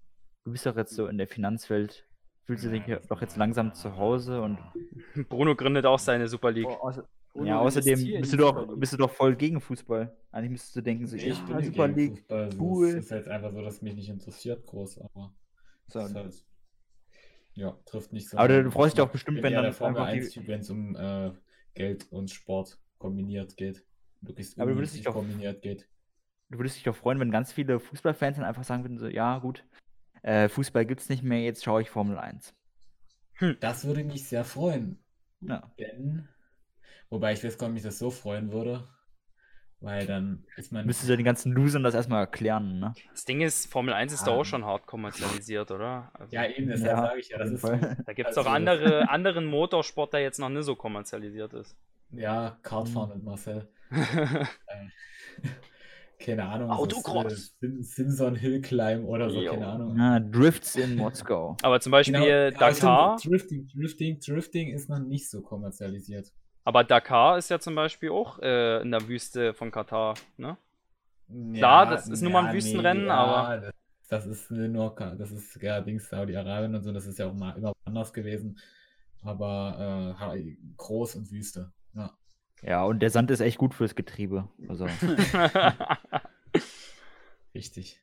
Du 0.46 0.52
bist 0.52 0.68
doch 0.68 0.78
jetzt 0.78 0.94
so 0.94 1.08
in 1.08 1.18
der 1.18 1.28
Finanzwelt, 1.28 2.06
fühlst 2.46 2.64
du 2.64 2.70
dich 2.70 2.84
doch 3.08 3.22
jetzt 3.22 3.38
langsam 3.38 3.74
zu 3.74 3.96
Hause 3.98 4.42
und 4.44 4.60
Bruno 5.30 5.56
gründet 5.56 5.88
auch 5.88 5.98
seine 6.00 6.28
Super 6.28 6.52
League. 6.52 6.68
Oh, 6.70 6.90
außer- 6.90 7.06
Bruno 7.40 7.50
ja, 7.50 7.60
außerdem 7.60 7.94
bist 8.20 8.34
die 8.34 8.38
du, 8.38 8.44
doch, 8.44 8.76
bist 8.78 8.94
du 8.94 8.98
doch 8.98 9.12
voll 9.12 9.36
gegen 9.36 9.60
Fußball. 9.62 10.16
Eigentlich 10.32 10.52
müsstest 10.52 10.76
du 10.76 10.82
denken, 10.82 11.08
so, 11.08 11.16
Ich 11.16 11.26
ich 11.28 11.40
bin 11.46 11.58
ja, 11.60 11.64
Super 11.66 11.90
gegen 11.90 11.96
League. 12.00 12.18
Fußball. 12.20 12.44
Also 12.44 12.60
cool. 12.62 12.88
Es 12.90 12.96
ist 12.96 13.12
jetzt 13.12 13.28
einfach 13.28 13.52
so, 13.52 13.62
dass 13.62 13.82
mich 13.82 13.96
nicht 13.96 14.10
interessiert 14.10 14.66
groß, 14.66 15.00
aber 15.02 15.34
So. 15.88 16.00
es 16.00 16.14
halt, 16.14 16.46
ja, 17.54 17.78
trifft 17.86 18.14
nicht 18.14 18.30
so. 18.30 18.38
Aber 18.38 18.64
du 18.64 18.72
freust 18.72 18.98
dich 18.98 19.02
auch 19.04 19.10
bestimmt, 19.10 19.42
wenn 19.44 19.54
dann 19.54 19.64
der 19.64 19.74
Formel 19.74 20.02
einfach 20.02 20.14
die- 20.14 20.20
1 20.22 20.32
Typ, 20.32 20.48
wenn 20.48 20.60
es 20.62 20.70
um 20.70 20.96
äh, 20.96 21.32
Geld 21.74 22.12
und 22.12 22.30
Sport 22.32 22.80
kombiniert 22.98 23.58
geht. 23.58 23.84
wirklich 24.22 24.54
Aber 24.60 24.72
du 24.72 24.78
würdest 24.78 24.96
dich 24.96 25.04
doch- 25.04 25.14
kombiniert 25.14 25.62
geht. 25.62 25.88
Du 26.50 26.58
würdest 26.58 26.76
dich 26.78 26.84
doch 26.84 26.96
freuen, 26.96 27.20
wenn 27.20 27.32
ganz 27.32 27.52
viele 27.54 27.80
Fußballfans 27.80 28.38
dann 28.38 28.46
einfach 28.46 28.64
sagen 28.64 28.84
würden, 28.84 28.98
so, 28.98 29.08
ja 29.08 29.38
gut, 29.40 29.64
äh, 30.24 30.50
Fußball 30.50 30.86
gibt's 30.86 31.08
nicht 31.08 31.24
mehr, 31.24 31.42
jetzt 31.42 31.64
schaue 31.64 31.82
ich 31.82 31.90
Formel 31.90 32.18
1. 32.18 32.54
Das 33.62 33.86
würde 33.86 34.04
mich 34.04 34.28
sehr 34.28 34.44
freuen. 34.44 35.00
Ja. 35.42 35.72
Denn, 35.80 36.28
wobei 37.10 37.34
ich 37.34 37.44
weiß 37.44 37.58
gar 37.58 37.68
nicht, 37.68 37.72
ob 37.72 37.74
mich 37.76 37.84
das 37.84 38.00
so 38.00 38.10
freuen 38.12 38.52
würde, 38.52 38.84
weil 39.82 40.06
dann 40.06 40.46
ist 40.58 40.72
man. 40.72 40.86
Müsstest 40.86 41.10
du 41.10 41.16
den 41.16 41.26
ganzen 41.26 41.52
Losern 41.54 41.84
das 41.84 41.94
erstmal 41.96 42.22
erklären, 42.22 42.80
ne? 42.80 42.94
Das 43.12 43.26
Ding 43.26 43.42
ist, 43.42 43.72
Formel 43.72 43.94
1 43.94 44.14
ist 44.14 44.24
Ah. 44.24 44.26
doch 44.26 44.34
auch 44.40 44.44
schon 44.46 44.66
hart 44.66 44.86
kommerzialisiert, 44.88 45.72
oder? 45.72 46.12
Also, 46.14 46.36
Ja, 46.36 46.46
eben, 46.46 46.68
deshalb 46.68 46.92
Ja, 46.98 47.02
sage 47.08 47.20
ich 47.20 47.30
ja, 47.30 47.38
das 47.38 47.52
ist. 47.52 47.64
Da 47.64 48.14
gibt 48.14 48.30
es 48.30 48.38
Also- 48.38 48.50
auch 48.50 48.54
andere, 48.54 49.10
anderen 49.10 49.46
Motorsport, 49.46 50.14
der 50.14 50.22
jetzt 50.22 50.40
noch 50.40 50.50
nicht 50.50 50.64
so 50.64 50.76
kommerzialisiert 50.76 51.54
ist. 51.54 51.76
Ja, 52.12 52.58
Mhm. 52.58 52.62
Kartfahren 52.64 53.10
mit 53.16 53.24
Marcel. 53.24 53.68
Äh, 53.92 54.46
keine 56.20 56.44
Ahnung. 56.46 56.70
Autocross. 56.70 57.56
Sim- 57.60 57.82
Simson 57.82 58.36
Hill 58.36 58.62
Climb 58.62 59.06
oder 59.08 59.30
so, 59.30 59.42
Jo. 59.42 59.52
keine 59.54 59.68
Ahnung. 59.68 59.94
Na, 59.96 60.20
Drifts 60.20 60.76
in 60.76 60.96
Moskau. 60.96 61.56
Aber 61.62 61.80
zum 61.80 61.92
Beispiel 61.92 62.14
Genau, 62.20 62.58
Dakar, 62.60 63.18
stimmt, 63.18 63.34
Drifting, 63.34 63.68
Drifting, 63.74 64.20
Drifting 64.20 64.74
ist 64.74 64.90
noch 64.90 65.00
nicht 65.00 65.30
so 65.30 65.42
kommerzialisiert. 65.42 66.28
Aber 66.64 66.84
Dakar 66.84 67.38
ist 67.38 67.50
ja 67.50 67.60
zum 67.60 67.76
Beispiel 67.76 68.10
auch 68.12 68.40
äh, 68.40 68.82
in 68.82 68.92
der 68.92 69.08
Wüste 69.08 69.54
von 69.54 69.72
Katar, 69.72 70.16
ne? 70.38 70.58
Ja, 71.28 71.58
Klar, 71.58 71.86
das 71.92 72.08
ist 72.08 72.22
nur 72.22 72.32
mal 72.32 72.46
ein 72.48 72.56
Wüstenrennen, 72.56 73.06
ja, 73.06 73.14
aber- 73.16 73.72
Das, 74.10 74.10
das 74.10 74.26
ist 74.26 74.52
nur, 74.52 74.96
das 74.96 75.32
ist 75.32 75.56
ja 75.62 75.80
Dings 75.82 76.10
Saudi-Arabien 76.10 76.74
und 76.76 76.82
so, 76.82 76.92
das 76.92 77.06
ist 77.06 77.20
ja 77.20 77.28
auch 77.28 77.34
mal 77.34 77.56
immer 77.58 77.74
anders 77.86 78.12
gewesen. 78.14 78.58
Aber 79.22 80.16
äh, 80.34 80.56
groß 80.78 81.16
und 81.16 81.32
Wüste. 81.32 81.72
Ja. 81.94 82.12
Ja, 82.62 82.84
und 82.84 83.00
der 83.00 83.10
Sand 83.10 83.32
ist 83.32 83.40
echt 83.42 83.58
gut 83.58 83.74
fürs 83.74 83.96
Getriebe. 83.96 84.48
Also, 84.68 84.88
Richtig. 87.54 88.02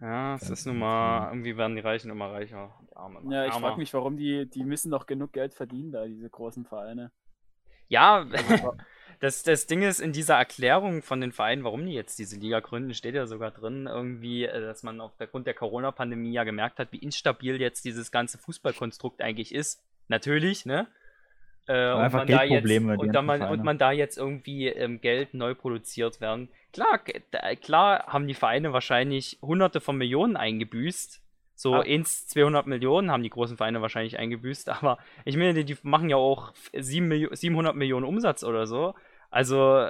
ja, 0.00 0.34
es 0.36 0.48
ist 0.50 0.66
nun 0.66 0.78
mal, 0.78 1.28
irgendwie 1.28 1.56
werden 1.56 1.76
die 1.76 1.82
Reichen 1.82 2.10
immer 2.10 2.30
reicher. 2.32 2.74
Die 2.90 2.96
Armen 2.96 3.22
immer 3.22 3.32
Ja, 3.34 3.46
ich 3.46 3.52
frage 3.54 3.78
mich, 3.78 3.92
warum 3.94 4.16
die, 4.16 4.48
die 4.48 4.64
müssen 4.64 4.90
doch 4.90 5.06
genug 5.06 5.32
Geld 5.32 5.54
verdienen, 5.54 5.92
da, 5.92 6.06
diese 6.06 6.28
großen 6.30 6.64
Vereine. 6.64 7.12
Ja, 7.88 8.26
das, 9.20 9.42
das 9.42 9.66
Ding 9.66 9.82
ist, 9.82 10.00
in 10.00 10.12
dieser 10.12 10.36
Erklärung 10.36 11.02
von 11.02 11.20
den 11.20 11.32
Vereinen, 11.32 11.64
warum 11.64 11.86
die 11.86 11.94
jetzt 11.94 12.18
diese 12.18 12.38
Liga 12.38 12.60
gründen, 12.60 12.94
steht 12.94 13.14
ja 13.14 13.26
sogar 13.26 13.50
drin, 13.50 13.86
irgendwie, 13.86 14.44
äh, 14.44 14.60
dass 14.60 14.82
man 14.82 15.00
aufgrund 15.00 15.46
der 15.46 15.54
Corona-Pandemie 15.54 16.32
ja 16.32 16.44
gemerkt 16.44 16.78
hat, 16.78 16.92
wie 16.92 16.98
instabil 16.98 17.60
jetzt 17.60 17.84
dieses 17.84 18.10
ganze 18.10 18.38
Fußballkonstrukt 18.38 19.20
eigentlich 19.20 19.54
ist. 19.54 19.82
Natürlich, 20.08 20.66
ne? 20.66 20.86
Äh, 21.68 21.92
und 21.92 22.12
man 22.12 22.26
da 22.26 22.44
jetzt, 22.44 22.70
und, 22.70 23.12
da 23.12 23.22
man, 23.22 23.42
und 23.42 23.64
man 23.64 23.78
da 23.78 23.90
jetzt 23.90 24.18
irgendwie 24.18 24.68
ähm, 24.68 25.00
Geld 25.00 25.34
neu 25.34 25.54
produziert 25.54 26.20
werden. 26.20 26.48
Klar, 26.72 27.00
da, 27.32 27.54
klar 27.56 28.06
haben 28.06 28.28
die 28.28 28.34
Vereine 28.34 28.72
wahrscheinlich 28.72 29.38
hunderte 29.42 29.80
von 29.80 29.96
Millionen 29.96 30.36
eingebüßt. 30.36 31.22
So 31.58 31.74
Ah. 31.74 31.80
1, 31.80 32.28
200 32.28 32.66
Millionen 32.66 33.10
haben 33.10 33.22
die 33.22 33.30
großen 33.30 33.56
Vereine 33.56 33.80
wahrscheinlich 33.82 34.18
eingebüßt, 34.18 34.68
aber 34.82 34.98
ich 35.24 35.36
meine, 35.36 35.54
die, 35.54 35.64
die 35.64 35.76
machen 35.82 36.08
ja 36.10 36.16
auch 36.16 36.52
7 36.76 37.08
Milio 37.08 37.34
700 37.34 37.74
Millionen 37.74 38.04
Umsatz 38.04 38.44
oder 38.44 38.66
so. 38.66 38.94
Also, 39.30 39.88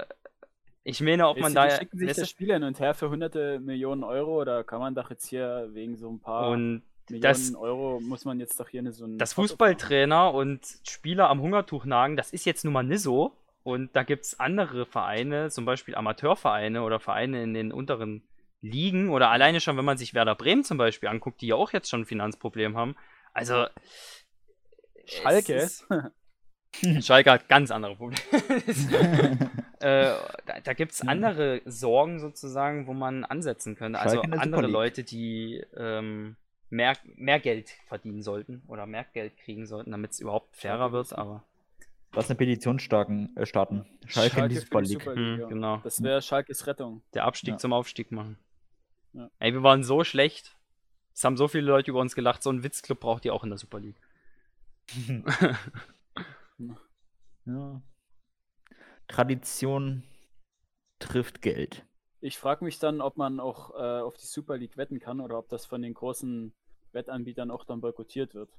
ich 0.85 1.01
meine, 1.01 1.29
ob 1.29 1.37
Weißt 1.37 1.43
man 1.43 1.55
da. 1.55 1.71
schicken 1.71 1.99
sich 1.99 2.13
das 2.15 2.31
Spiel 2.31 2.53
hin 2.53 2.63
und 2.63 2.79
her 2.81 2.95
für 2.95 3.11
hunderte 3.11 3.59
Millionen 3.59 4.05
Euro, 4.05 4.45
da 4.45 4.63
kann 4.63 4.79
man 4.81 4.95
doch 4.95 5.11
jetzt 5.11 5.27
hier 5.29 5.69
wegen 5.73 5.97
so 5.97 6.09
ein 6.09 6.21
paar 6.21 6.49
und 6.51 6.83
Millionen 7.09 7.23
das- 7.23 7.55
Euro 7.55 8.01
muss 8.01 8.25
man 8.25 8.39
jetzt 8.41 8.59
doch 8.61 8.69
hier 8.69 8.81
eine 8.81 8.93
so 8.93 9.05
ein 9.05 9.19
das 9.19 9.33
Fußballtrainer 9.35 10.33
und 10.33 10.61
Spieler 10.89 11.29
am 11.31 11.41
Hungertuch 11.41 11.85
nagen, 11.85 12.17
das 12.17 12.33
ist 12.33 12.45
jetzt 12.47 12.65
nun 12.65 12.73
mal 12.75 12.83
nicht 12.85 13.03
so. 13.03 13.33
Und 13.65 13.97
da 13.97 14.05
gibt 14.05 14.25
es 14.25 14.39
andere 14.39 14.87
Vereine, 14.87 15.51
zum 15.51 15.65
Beispiel 15.65 15.97
Amateurvereine 15.97 16.83
oder 16.85 17.01
Vereine 17.01 17.43
in 17.43 17.53
den 17.53 17.73
unteren 17.73 18.23
Ligen 18.63 19.11
oder 19.11 19.31
alleine 19.31 19.61
schon, 19.61 19.77
wenn 19.77 19.85
man 19.85 19.99
sich 19.99 20.15
Werder 20.15 20.35
Bremen 20.35 20.65
zum 20.65 20.79
Beispiel 20.79 21.09
anguckt, 21.09 21.41
die 21.41 21.49
ja 21.49 21.55
auch 21.57 21.73
jetzt 21.73 21.89
schon 21.91 22.03
ein 22.03 22.07
Finanzproblem 22.07 22.77
haben. 22.77 22.97
Also. 23.33 23.67
Schalke? 25.05 25.55
es 25.55 25.83
ist- 25.83 27.07
Schalke 27.07 27.31
hat 27.31 27.49
ganz 27.49 27.71
andere 27.71 27.97
Probleme. 27.97 28.21
äh, 29.81 30.13
da 30.47 30.61
da 30.63 30.73
gibt 30.75 30.93
es 30.93 31.01
andere 31.07 31.63
Sorgen 31.65 32.19
sozusagen, 32.19 32.87
wo 32.87 32.93
man 32.93 33.25
ansetzen 33.25 33.77
könnte. 33.77 33.99
Also 33.99 34.17
Schalke 34.17 34.39
andere 34.39 34.63
League. 34.63 34.71
Leute, 34.73 35.05
die 35.05 35.63
ähm, 35.77 36.37
mehr, 36.69 36.95
mehr 37.15 37.41
Geld 37.41 37.71
verdienen 37.87 38.21
sollten 38.23 38.63
oder 38.69 38.85
mehr 38.87 39.07
Geld 39.15 39.37
kriegen 39.39 39.67
sollten, 39.67 39.91
damit 39.93 40.11
es 40.13 40.21
überhaupt 40.21 40.55
fairer 40.57 40.79
Schalke 40.79 40.93
wird. 40.93 41.07
ist- 41.07 41.13
Aber 41.15 41.45
Lass 42.13 42.29
eine 42.31 42.37
Petition 42.37 42.79
starten. 42.79 43.35
Äh, 43.37 43.47
starten. 43.47 43.87
Schalke, 44.07 44.41
in 44.41 44.49
die 44.49 44.57
Super 44.57 44.81
League. 44.83 45.03
Super 45.03 45.15
Hm, 45.15 45.41
ja. 45.41 45.47
genau. 45.49 45.81
Das 45.85 46.03
wäre 46.03 46.21
Schalkes 46.23 46.67
Rettung. 46.67 47.03
der 47.15 47.25
Abstieg 47.25 47.53
Ja. 47.55 47.59
zum 47.59 47.73
Aufstieg 47.73 48.11
machen. 48.13 48.39
Ja. 49.17 49.31
Ey, 49.39 49.53
wir 49.53 49.63
waren 49.63 49.83
so 49.83 50.05
schlecht. 50.05 50.57
Es 51.15 51.25
haben 51.25 51.37
so 51.37 51.49
viele 51.49 51.67
Leute 51.67 51.91
über 51.91 52.01
uns 52.01 52.15
gelacht. 52.15 52.43
So 52.43 52.51
einen 52.51 52.63
Witzclub 52.63 53.01
braucht 53.01 53.25
ihr 53.25 53.33
auch 53.33 53.45
in 53.45 53.51
der 53.51 53.59
Super 53.59 53.81
League. 53.81 54.01
Ja. 57.49 57.81
Tradition 59.07 60.03
trifft 60.99 61.41
Geld. 61.41 61.85
Ich 62.21 62.39
frage 62.39 62.65
mich 62.65 62.81
dann, 62.81 63.01
ob 63.01 63.17
man 63.17 63.39
auch 63.39 63.71
äh, 63.71 64.01
auf 64.01 64.17
die 64.17 64.27
Super 64.27 64.57
League 64.57 64.77
wetten 64.77 64.99
kann 64.99 65.21
oder 65.21 65.39
ob 65.39 65.49
das 65.49 65.65
von 65.65 65.81
den 65.81 65.95
großen 65.95 66.53
Wettanbietern 66.93 67.53
auch 67.53 67.65
dann 67.65 67.81
boykottiert 67.81 68.35
wird. 68.35 68.51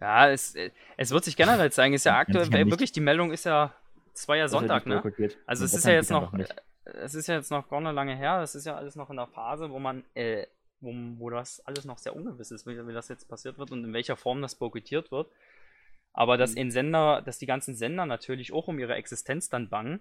Ja, 0.00 0.30
es, 0.30 0.56
äh, 0.56 0.72
es 0.96 1.12
wird 1.12 1.24
sich 1.24 1.36
generell 1.36 1.70
zeigen. 1.70 1.94
Ist 1.94 2.04
ja 2.04 2.18
aktuell, 2.18 2.50
wirklich, 2.70 2.90
die 2.90 3.00
Meldung 3.00 3.30
ist 3.30 3.44
ja, 3.44 3.72
es 4.12 4.26
war 4.26 4.36
ja 4.36 4.44
Das 4.44 4.52
wird 4.52 4.60
Sonntag, 4.60 4.86
ne? 4.86 5.00
Also 5.46 5.64
es 5.64 5.74
ist 5.74 5.84
ja 5.84 5.92
jetzt 5.92 6.10
noch, 6.10 6.32
es 6.84 7.14
ist 7.14 7.26
ja 7.28 7.36
jetzt 7.36 7.50
noch 7.50 7.68
gar 7.68 7.80
nicht 7.80 7.92
lange 7.92 8.16
her, 8.16 8.40
es 8.42 8.54
ist 8.54 8.66
ja 8.66 8.76
alles 8.76 8.96
noch 8.96 9.10
in 9.10 9.16
der 9.16 9.26
Phase, 9.28 9.70
wo 9.70 9.78
man, 9.78 10.04
äh, 10.14 10.46
wo, 10.80 10.92
wo 11.18 11.30
das 11.30 11.60
alles 11.66 11.84
noch 11.84 11.98
sehr 11.98 12.14
ungewiss 12.16 12.50
ist, 12.50 12.66
wie, 12.66 12.86
wie 12.86 12.92
das 12.92 13.08
jetzt 13.08 13.28
passiert 13.28 13.58
wird 13.58 13.70
und 13.70 13.84
in 13.84 13.92
welcher 13.92 14.16
Form 14.16 14.42
das 14.42 14.54
boykottiert 14.56 15.10
wird. 15.12 15.30
Aber 16.12 16.36
dass 16.36 16.52
Mhm. 16.52 16.58
in 16.58 16.70
Sender, 16.70 17.22
dass 17.22 17.38
die 17.38 17.46
ganzen 17.46 17.74
Sender 17.74 18.04
natürlich 18.06 18.52
auch 18.52 18.68
um 18.68 18.78
ihre 18.78 18.94
Existenz 18.94 19.48
dann 19.48 19.68
bangen, 19.68 20.00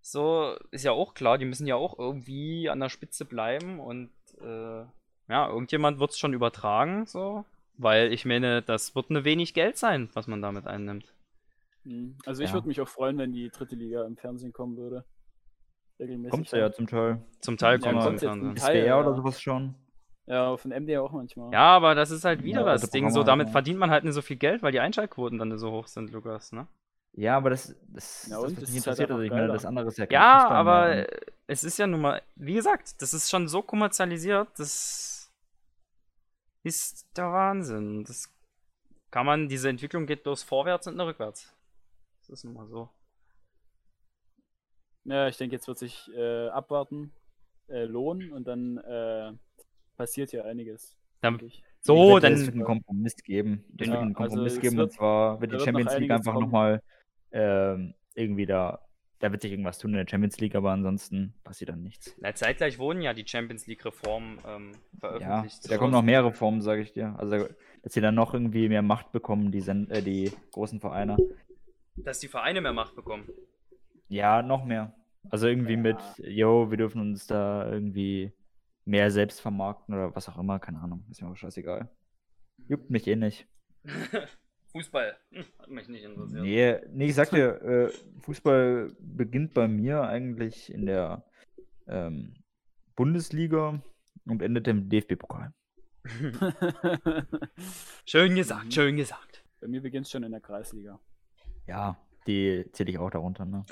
so 0.00 0.56
ist 0.70 0.84
ja 0.84 0.92
auch 0.92 1.14
klar, 1.14 1.38
die 1.38 1.44
müssen 1.46 1.66
ja 1.66 1.76
auch 1.76 1.98
irgendwie 1.98 2.68
an 2.68 2.80
der 2.80 2.88
Spitze 2.90 3.24
bleiben 3.24 3.80
und 3.80 4.10
äh, 4.40 4.84
ja, 5.28 5.48
irgendjemand 5.48 5.98
wird 6.00 6.10
es 6.10 6.18
schon 6.18 6.34
übertragen, 6.34 7.06
so, 7.06 7.44
weil 7.78 8.12
ich 8.12 8.24
meine, 8.26 8.60
das 8.62 8.94
wird 8.94 9.10
eine 9.10 9.24
wenig 9.24 9.54
Geld 9.54 9.78
sein, 9.78 10.10
was 10.12 10.26
man 10.26 10.42
damit 10.42 10.66
einnimmt. 10.66 11.12
Hm. 11.84 12.16
Also 12.26 12.42
ich 12.42 12.50
Ja. 12.50 12.54
würde 12.54 12.68
mich 12.68 12.80
auch 12.80 12.88
freuen, 12.88 13.16
wenn 13.18 13.32
die 13.32 13.50
dritte 13.50 13.76
Liga 13.76 14.04
im 14.04 14.16
Fernsehen 14.16 14.52
kommen 14.52 14.76
würde. 14.76 15.04
Regelmäßig. 15.98 16.30
Kommt 16.30 16.50
ja 16.52 16.72
zum 16.72 16.86
Teil. 16.86 17.22
Zum 17.40 17.56
Teil 17.56 17.80
Ja, 17.80 17.90
kommt 17.92 18.02
Fernsehen. 18.20 18.50
ein 18.50 18.56
Teil, 18.56 18.84
ja. 18.86 18.98
oder 19.00 19.14
sowas 19.14 19.40
schon. 19.40 19.74
Ja, 20.26 20.56
von 20.56 20.70
MDR 20.72 21.02
auch 21.02 21.12
manchmal. 21.12 21.52
Ja, 21.52 21.66
aber 21.76 21.94
das 21.94 22.10
ist 22.10 22.24
halt 22.24 22.42
wieder 22.42 22.60
Ja, 22.64 22.72
das 22.72 22.88
Ding. 22.90 23.10
So, 23.10 23.22
damit 23.22 23.48
ja. 23.48 23.52
verdient 23.52 23.78
man 23.78 23.90
halt 23.90 24.04
nicht 24.04 24.14
so 24.14 24.22
viel 24.22 24.36
Geld, 24.36 24.62
weil 24.62 24.72
die 24.72 24.80
Einschaltquoten 24.80 25.38
dann 25.38 25.48
nicht 25.50 25.58
so 25.60 25.70
hoch 25.70 25.86
sind, 25.86 26.10
Lukas, 26.12 26.50
ne? 26.52 26.66
Ja, 27.12 27.36
aber 27.36 27.50
das, 27.50 27.76
das, 27.86 28.26
Ja, 28.28 28.40
das 28.42 28.54
Das 28.54 28.68
mich 28.70 28.78
ist 28.78 28.86
halt 28.86 28.98
interessiert. 28.98 29.10
also 29.10 29.14
einfach 29.22 29.24
ich 29.24 29.30
meine, 29.30 29.52
das 29.52 29.64
andere 29.66 29.86
ist 29.88 29.98
ja 29.98 30.06
kein 30.06 30.14
Ja, 30.14 30.40
Fußball 30.40 30.56
aber 30.56 30.86
mehr. 30.94 31.08
es 31.46 31.62
ist 31.62 31.78
ja 31.78 31.86
nun 31.86 32.00
mal, 32.00 32.22
wie 32.36 32.54
gesagt, 32.54 33.00
das 33.02 33.14
ist 33.14 33.30
schon 33.30 33.46
so 33.46 33.62
kommerzialisiert, 33.62 34.48
das 34.56 35.30
ist 36.64 37.06
der 37.16 37.30
Wahnsinn. 37.30 38.04
Das 38.04 38.32
kann 39.10 39.26
man, 39.26 39.48
diese 39.48 39.68
Entwicklung 39.68 40.06
geht 40.06 40.22
bloß 40.24 40.42
vorwärts 40.42 40.86
und 40.88 40.96
nicht 40.96 41.06
rückwärts. 41.06 41.54
Das 42.20 42.30
ist 42.30 42.44
nun 42.44 42.54
mal 42.54 42.66
so. 42.66 42.88
Ja, 45.04 45.28
ich 45.28 45.36
denke, 45.36 45.56
jetzt 45.56 45.68
wird 45.68 45.78
sich 45.78 46.10
äh, 46.14 46.48
abwarten, 46.48 47.12
äh, 47.68 47.84
lohnen 47.84 48.32
und 48.32 48.46
dann 48.46 48.78
äh, 48.78 49.32
passiert 49.96 50.30
hier 50.30 50.44
einiges. 50.44 50.96
Dann, 51.20 51.38
so, 51.80 52.16
Es 52.18 52.22
wird 52.22 52.24
dann, 52.24 52.54
einen 52.54 52.64
Kompromiss 52.64 53.16
geben. 53.16 53.64
Es 53.78 53.86
Ja, 53.86 53.92
wird 53.94 54.02
einen 54.02 54.16
also 54.16 54.28
Kompromiss 54.28 54.54
es 54.54 54.60
geben 54.60 54.76
wird- 54.76 54.90
und 54.90 54.92
zwar 54.92 55.40
wird 55.40 55.52
da 55.52 55.56
die 55.56 55.60
wird 55.66 55.72
noch 55.74 55.80
Champions 55.80 55.98
League 55.98 56.10
einfach 56.10 56.34
nochmal 56.34 56.82
ähm, 57.32 57.94
irgendwie 58.14 58.46
da, 58.46 58.80
da 59.18 59.32
wird 59.32 59.42
sich 59.42 59.50
irgendwas 59.50 59.78
tun 59.78 59.90
in 59.92 59.96
der 59.96 60.06
Champions 60.08 60.38
League, 60.38 60.54
aber 60.54 60.70
ansonsten 60.70 61.34
passiert 61.44 61.70
dann 61.70 61.82
nichts. 61.82 62.14
na, 62.20 62.34
zeitgleich 62.34 62.78
wurden 62.78 63.02
ja 63.02 63.12
die 63.12 63.26
Champions 63.26 63.66
League-Reformen 63.66 64.38
ähm, 64.46 64.72
Ja, 65.00 65.00
veröffentlicht. 65.00 65.70
da 65.70 65.78
kommen 65.78 65.92
noch 65.92 66.02
mehr 66.02 66.24
Reformen, 66.24 66.60
sage 66.62 66.82
ich 66.82 66.92
dir. 66.92 67.14
Also, 67.18 67.48
dass 67.82 67.92
sie 67.92 68.00
dann 68.00 68.14
noch 68.14 68.34
irgendwie 68.34 68.68
mehr 68.68 68.82
Macht 68.82 69.12
bekommen, 69.12 69.50
die, 69.50 69.60
Sen 69.60 69.90
äh, 69.90 70.02
die 70.02 70.32
großen 70.52 70.80
Vereine. 70.80 71.16
Dass 71.96 72.20
die 72.20 72.28
Vereine 72.28 72.60
mehr 72.60 72.72
Macht 72.72 72.94
bekommen. 72.96 73.28
Ja, 74.14 74.42
noch 74.42 74.64
mehr. 74.64 74.94
Also 75.30 75.48
irgendwie 75.48 75.72
Ja. 75.72 75.78
mit, 75.80 75.98
yo, 76.18 76.70
wir 76.70 76.76
dürfen 76.76 77.00
uns 77.00 77.26
da 77.26 77.68
irgendwie 77.68 78.32
mehr 78.84 79.10
selbst 79.10 79.40
vermarkten 79.40 79.92
oder 79.94 80.14
was 80.14 80.28
auch 80.28 80.38
immer, 80.38 80.58
keine 80.60 80.78
Ahnung. 80.80 81.04
Ist 81.10 81.20
mir 81.20 81.28
auch 81.28 81.36
scheißegal. 81.36 81.88
Juckt 82.68 82.90
mich 82.90 83.08
eh 83.08 83.16
nicht. 83.16 83.48
Fußball. 84.72 85.16
Hat 85.58 85.68
mich 85.68 85.88
nicht 85.88 86.04
interessiert. 86.04 86.42
Nee, 86.42 86.76
nee, 86.92 87.06
ich 87.06 87.14
sag 87.14 87.30
dir, 87.30 87.60
äh, 87.62 87.88
Fußball 88.20 88.94
beginnt 89.00 89.54
bei 89.54 89.66
mir 89.68 90.02
eigentlich 90.02 90.72
in 90.72 90.86
der 90.86 91.24
ähm, 91.88 92.34
Bundesliga 92.94 93.82
und 94.26 94.42
endet 94.42 94.68
im 94.68 94.88
DFB-Pokal. 94.88 95.52
Schön 98.06 98.32
Mhm. 98.32 98.36
gesagt, 98.36 98.72
schön 98.74 98.96
gesagt. 98.96 99.44
Bei 99.60 99.66
mir 99.68 99.80
beginnt 99.80 100.06
es 100.06 100.12
schon 100.12 100.22
in 100.22 100.32
der 100.32 100.40
Kreisliga. 100.40 101.00
Ja, 101.66 101.96
die 102.26 102.64
zähle 102.72 102.90
ich 102.90 102.98
auch 102.98 103.10
darunter, 103.10 103.44
ne? 103.44 103.64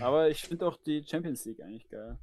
Aber 0.00 0.28
ich 0.30 0.42
finde 0.42 0.66
auch 0.66 0.76
die 0.76 1.04
Champions 1.06 1.44
League 1.44 1.60
eigentlich 1.62 1.88
geil. 1.88 2.18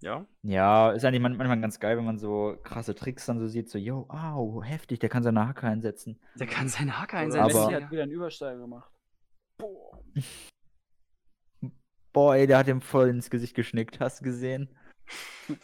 Ja. 0.00 0.26
Ja, 0.42 0.92
ist 0.92 1.04
eigentlich 1.04 1.22
man- 1.22 1.36
manchmal 1.36 1.60
ganz 1.60 1.80
geil, 1.80 1.96
wenn 1.96 2.04
man 2.04 2.18
so 2.18 2.56
krasse 2.62 2.94
Tricks 2.94 3.26
dann 3.26 3.38
so 3.38 3.46
sieht, 3.48 3.70
so, 3.70 3.78
yo, 3.78 4.06
au, 4.10 4.62
heftig, 4.62 4.98
der 5.00 5.08
kann 5.08 5.22
seine 5.22 5.46
Hacke 5.48 5.66
einsetzen. 5.66 6.20
Der 6.38 6.46
kann 6.46 6.68
seine 6.68 7.00
Hacke 7.00 7.16
Oder 7.16 7.22
einsetzen. 7.24 7.46
Messi 7.46 7.58
Aber- 7.74 7.74
hat 7.84 7.90
wieder 7.90 8.02
einen 8.02 8.12
Übersteiger 8.12 8.58
gemacht. 8.58 8.90
Boah. 9.58 9.98
Boah, 12.12 12.34
ey, 12.36 12.46
der 12.46 12.58
hat 12.58 12.68
ihm 12.68 12.80
voll 12.80 13.08
ins 13.08 13.28
Gesicht 13.30 13.54
geschnickt, 13.54 14.00
hast 14.00 14.20
du 14.20 14.24
gesehen? 14.24 14.68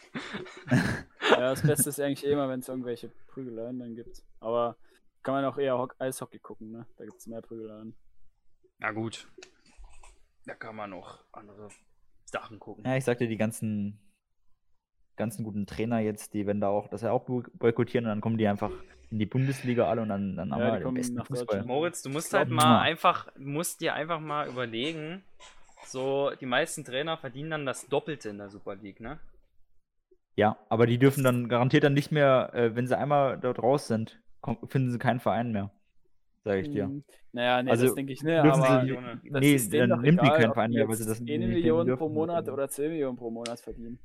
Ja, 1.30 1.38
das 1.50 1.62
Beste 1.66 1.88
ist 1.88 1.98
eigentlich 2.00 2.24
immer, 2.24 2.48
wenn 2.48 2.60
es 2.60 2.68
irgendwelche 2.68 3.08
Prügeleien 3.28 3.78
dann 3.78 3.94
gibt. 3.94 4.22
Aber 4.40 4.76
kann 5.22 5.34
man 5.34 5.44
auch 5.46 5.56
eher 5.56 5.78
Hock 5.78 5.94
Eishockey 5.98 6.38
gucken, 6.38 6.70
ne? 6.70 6.86
Da 6.96 7.04
gibt 7.04 7.16
es 7.18 7.26
mehr 7.26 7.40
Prügeleien. 7.40 7.94
Na 8.78 8.90
gut. 8.92 9.28
Da 10.44 10.54
kann 10.54 10.74
man 10.76 10.90
noch 10.90 11.24
andere 11.32 11.68
Sachen 12.24 12.58
gucken. 12.58 12.84
Ja, 12.84 12.96
ich 12.96 13.04
sagte, 13.04 13.28
die 13.28 13.36
ganzen, 13.36 13.98
ganzen 15.16 15.44
guten 15.44 15.66
Trainer 15.66 16.00
jetzt, 16.00 16.34
die 16.34 16.46
werden 16.46 16.60
da 16.60 16.68
auch, 16.68 16.88
das 16.88 17.02
ja 17.02 17.12
auch 17.12 17.24
boy- 17.24 17.44
boykottieren 17.54 18.06
und 18.06 18.10
dann 18.10 18.20
kommen 18.20 18.38
die 18.38 18.48
einfach 18.48 18.72
in 19.10 19.18
die 19.18 19.26
Bundesliga 19.26 19.88
alle 19.88 20.02
und 20.02 20.08
dann, 20.08 20.36
dann 20.36 20.52
haben 20.52 20.60
Ja, 20.60 20.78
die 20.78 20.84
wir 20.84 20.90
den 20.90 20.94
besten 20.94 21.24
Fußball. 21.24 21.64
Moritz, 21.64 22.02
du 22.02 22.08
musst 22.08 22.32
halt 22.32 22.50
mal 22.50 22.80
einfach, 22.80 23.28
musst 23.36 23.80
dir 23.82 23.94
einfach 23.94 24.20
mal 24.20 24.48
überlegen, 24.48 25.22
so 25.84 26.32
die 26.40 26.46
meisten 26.46 26.84
Trainer 26.84 27.16
verdienen 27.18 27.50
dann 27.50 27.66
das 27.66 27.86
Doppelte 27.86 28.30
in 28.30 28.38
der 28.38 28.48
Super 28.48 28.74
League, 28.76 29.00
ne? 29.00 29.20
Ja, 30.34 30.56
aber 30.70 30.86
die 30.86 30.98
dürfen 30.98 31.22
dann 31.24 31.48
garantiert 31.48 31.84
dann 31.84 31.92
nicht 31.92 32.10
mehr, 32.10 32.50
äh, 32.54 32.74
wenn 32.74 32.86
sie 32.86 32.96
einmal 32.96 33.38
dort 33.38 33.58
raus 33.62 33.86
sind, 33.86 34.18
finden 34.66 34.90
sie 34.90 34.98
keinen 34.98 35.20
Verein 35.20 35.52
mehr. 35.52 35.70
Sag 36.44 36.58
ich 36.60 36.70
dir. 36.70 36.84
Hm, 36.86 37.04
Naja, 37.32 37.62
nee, 37.62 37.70
Also, 37.70 37.86
das 37.86 37.94
denke 37.94 38.12
ich 38.12 38.22
nicht, 38.22 38.34
aber 38.36 38.80
sie, 38.82 38.88
Junge, 38.88 39.20
das 39.30 39.40
nee, 39.40 39.54
ist 39.54 39.72
dann 39.72 39.88
nimmt 40.00 40.20
die 40.20 40.26
egal, 40.26 40.36
keinen 40.38 40.48
ob 40.50 40.54
Verein 40.54 40.70
die 40.72 40.76
mehr, 40.78 40.88
weil 40.88 40.96
sie 40.96 41.06
das 41.06 41.18
eine 41.20 41.24
nicht 41.26 41.38
nehmen 41.38 41.52
Million 41.54 41.86
pro 41.86 42.06
dürfen. 42.08 42.14
Monat 42.14 42.48
oder 42.48 42.68
10 42.68 42.90
Millionen 42.90 43.16
pro 43.16 43.30
Monat 43.30 43.60
verdienen. 43.60 44.00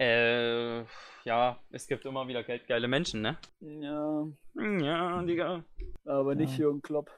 Äh, 0.00 0.80
ja, 1.24 1.60
es 1.70 1.86
gibt 1.86 2.04
immer 2.06 2.26
wieder 2.26 2.42
geldgeile 2.42 2.88
Menschen, 2.88 3.20
ne? 3.22 3.36
Ja, 3.60 4.26
Ja, 4.56 5.22
Digga. 5.22 5.64
aber 6.04 6.34
nicht 6.34 6.52
Ja. 6.58 6.64
Jürgen 6.64 6.82
Klopp. 6.82 7.10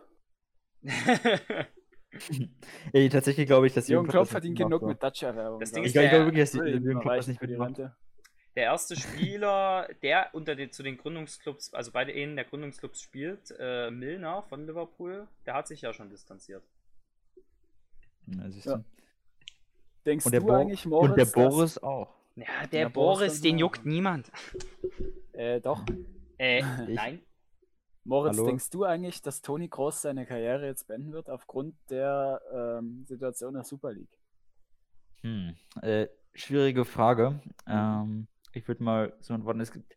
Ey, 2.93 3.09
tatsächlich 3.09 3.47
glaube 3.47 3.67
ich, 3.67 3.75
dass 3.75 3.89
Jürgen 3.89 4.09
Klopp 4.09 4.25
das 4.25 4.31
verdient 4.31 4.59
genug 4.59 4.83
macht, 4.83 4.89
mit 4.91 5.03
Dacia-Werbung. 5.03 5.61
Ich 5.63 5.93
glaube 5.93 6.11
wirklich, 6.25 6.41
dass 6.43 6.53
die- 6.53 6.59
Jürgen 6.59 7.01
Klopp 7.01 7.17
das 7.17 7.27
nicht 7.29 7.43
die 7.43 7.47
mitmacht. 7.49 7.69
Rente. 7.79 7.97
Der 8.57 8.65
erste 8.65 8.97
Spieler, 8.97 9.87
der 10.03 10.31
unter 10.35 10.55
den, 10.57 10.73
zu 10.73 10.83
den 10.83 10.97
Gründungsclubs, 10.97 11.75
also 11.75 11.93
bei 11.93 12.05
denen 12.07 12.37
der 12.37 12.47
Gründungsclubs 12.47 13.01
spielt, 13.03 13.55
äh, 13.59 13.91
Milner 13.91 14.43
von 14.45 14.67
Liverpool, 14.67 15.29
der 15.45 15.55
hat 15.55 15.69
sich 15.69 15.83
ja 15.83 15.93
schon 15.93 16.09
distanziert. 16.09 16.65
Ja, 18.27 18.51
siehst 18.51 18.67
Ja. 18.67 18.77
du. 18.79 18.85
Denkst 20.07 20.25
Und 20.27 20.33
der, 20.33 20.41
du 20.41 20.47
Bo 20.47 20.53
eigentlich, 20.55 20.87
Moritz, 20.87 21.11
und 21.11 21.17
der 21.17 21.25
dass- 21.27 21.33
Boris 21.35 21.79
auch. 21.83 22.15
Ja, 22.37 22.67
der 22.73 22.81
Ja, 22.83 22.89
Boris 22.89 23.41
den 23.41 23.57
auch. 23.57 23.61
juckt 23.61 23.85
niemand. 23.87 24.31
Äh, 25.33 25.61
doch. 25.61 25.85
Äh, 26.39 26.59
Ich? 26.89 26.95
nein. 26.97 27.23
Moritz, 28.05 28.37
Hallo? 28.37 28.47
denkst 28.47 28.71
du 28.71 28.85
eigentlich, 28.85 29.21
dass 29.21 29.43
Toni 29.43 29.69
Kroos 29.69 30.01
seine 30.01 30.27
Karriere 30.27 30.65
jetzt 30.67 30.87
beenden 30.87 31.13
wird 31.13 31.29
aufgrund 31.29 31.75
der 31.91 32.41
ähm, 32.53 33.05
Situation 33.07 33.55
der 33.55 33.65
Super 33.65 33.93
League? 33.93 34.17
Hm. 35.23 35.57
Äh, 35.83 36.07
schwierige 36.35 36.85
Frage. 36.85 37.41
Ähm, 37.67 38.29
ich 38.57 38.67
würde 38.69 38.83
mal 38.83 39.13
so 39.21 39.35
antworten, 39.35 39.61
es 39.61 39.71
gibt, 39.73 39.97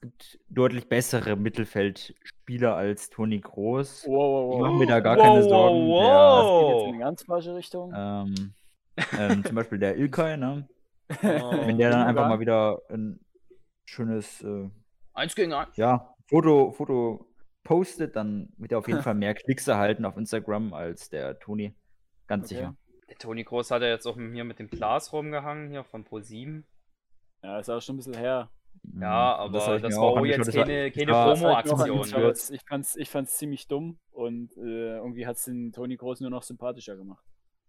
gibt 0.00 0.38
deutlich 0.48 0.88
bessere 0.88 1.36
Mittelfeldspieler 1.36 2.74
als 2.76 3.10
Toni 3.10 3.40
Kroos. 3.40 4.04
Wow, 4.06 4.54
Ich 4.54 4.60
mache 4.60 4.74
mir 4.74 4.86
da 4.86 5.00
gar 5.00 5.16
Wow, 5.16 5.22
keine 5.24 5.40
wow, 5.40 5.48
Sorgen. 5.48 5.88
wow. 5.88 6.42
Das 6.42 6.60
geht 6.60 6.68
jetzt 6.76 6.82
in 6.86 6.94
eine 6.94 6.98
ganz 7.04 7.22
falsche 7.24 7.54
Richtung. 7.54 7.92
Ähm, 7.96 8.54
ähm, 9.18 9.44
zum 9.44 9.54
Beispiel 9.56 9.78
der 9.78 9.96
Ilkay, 9.96 10.36
ne? 10.36 10.68
Oh. 11.10 11.16
Wenn 11.66 11.78
der 11.78 11.90
dann 11.90 12.06
einfach 12.06 12.28
mal 12.28 12.40
wieder 12.40 12.80
ein 12.90 13.20
schönes 13.84 14.42
äh, 14.42 14.68
Eins 15.14 15.34
gegen 15.34 15.52
eins. 15.52 15.76
ja, 15.76 16.14
Foto, 16.28 16.70
Foto 16.72 17.26
postet, 17.64 18.14
dann 18.14 18.52
wird 18.56 18.72
er 18.72 18.78
auf 18.78 18.86
jeden 18.88 19.02
Fall 19.02 19.14
mehr 19.14 19.34
Klicks 19.34 19.66
erhalten 19.66 20.04
auf 20.04 20.16
Instagram 20.16 20.72
als 20.74 21.08
der 21.10 21.38
Toni. 21.38 21.74
Ganz 22.26 22.44
Okay. 22.46 22.54
sicher. 22.54 22.76
Der 23.08 23.16
Toni 23.16 23.42
Groß 23.42 23.70
hat 23.70 23.82
ja 23.82 23.88
jetzt 23.88 24.06
auch 24.06 24.16
hier 24.16 24.44
mit 24.44 24.58
dem 24.58 24.68
Glas 24.68 25.12
rumgehangen, 25.12 25.70
hier 25.70 25.82
von 25.82 26.04
Pro7. 26.04 26.62
Ja, 27.42 27.58
ist 27.58 27.70
auch 27.70 27.80
schon 27.80 27.94
ein 27.94 27.98
bisschen 27.98 28.14
her. 28.14 28.50
Ja, 28.94 29.00
Mhm. 29.00 29.04
aber 29.56 29.66
hab 29.66 29.76
ich 29.76 29.82
das 29.82 29.94
mir 29.94 30.00
war 30.00 30.08
auch 30.08 30.24
jetzt 30.24 30.46
Das 30.48 30.54
keine, 30.54 30.90
keine 30.90 31.06
das 31.06 31.16
Das 31.16 31.26
halt 31.26 31.66
Promo-Aktion. 31.66 32.14
aber 32.14 32.32
Ich 32.32 32.62
fand's, 32.68 32.96
ich 32.96 33.10
fand's 33.10 33.36
ziemlich 33.36 33.66
dumm 33.68 33.98
und 34.12 34.56
äh, 34.56 34.96
irgendwie 34.96 35.26
hat's 35.26 35.44
den 35.44 35.72
Toni 35.72 35.96
Kroos 35.96 36.20
nur 36.20 36.30
noch 36.30 36.42
sympathischer 36.42 36.96
gemacht. 36.96 37.24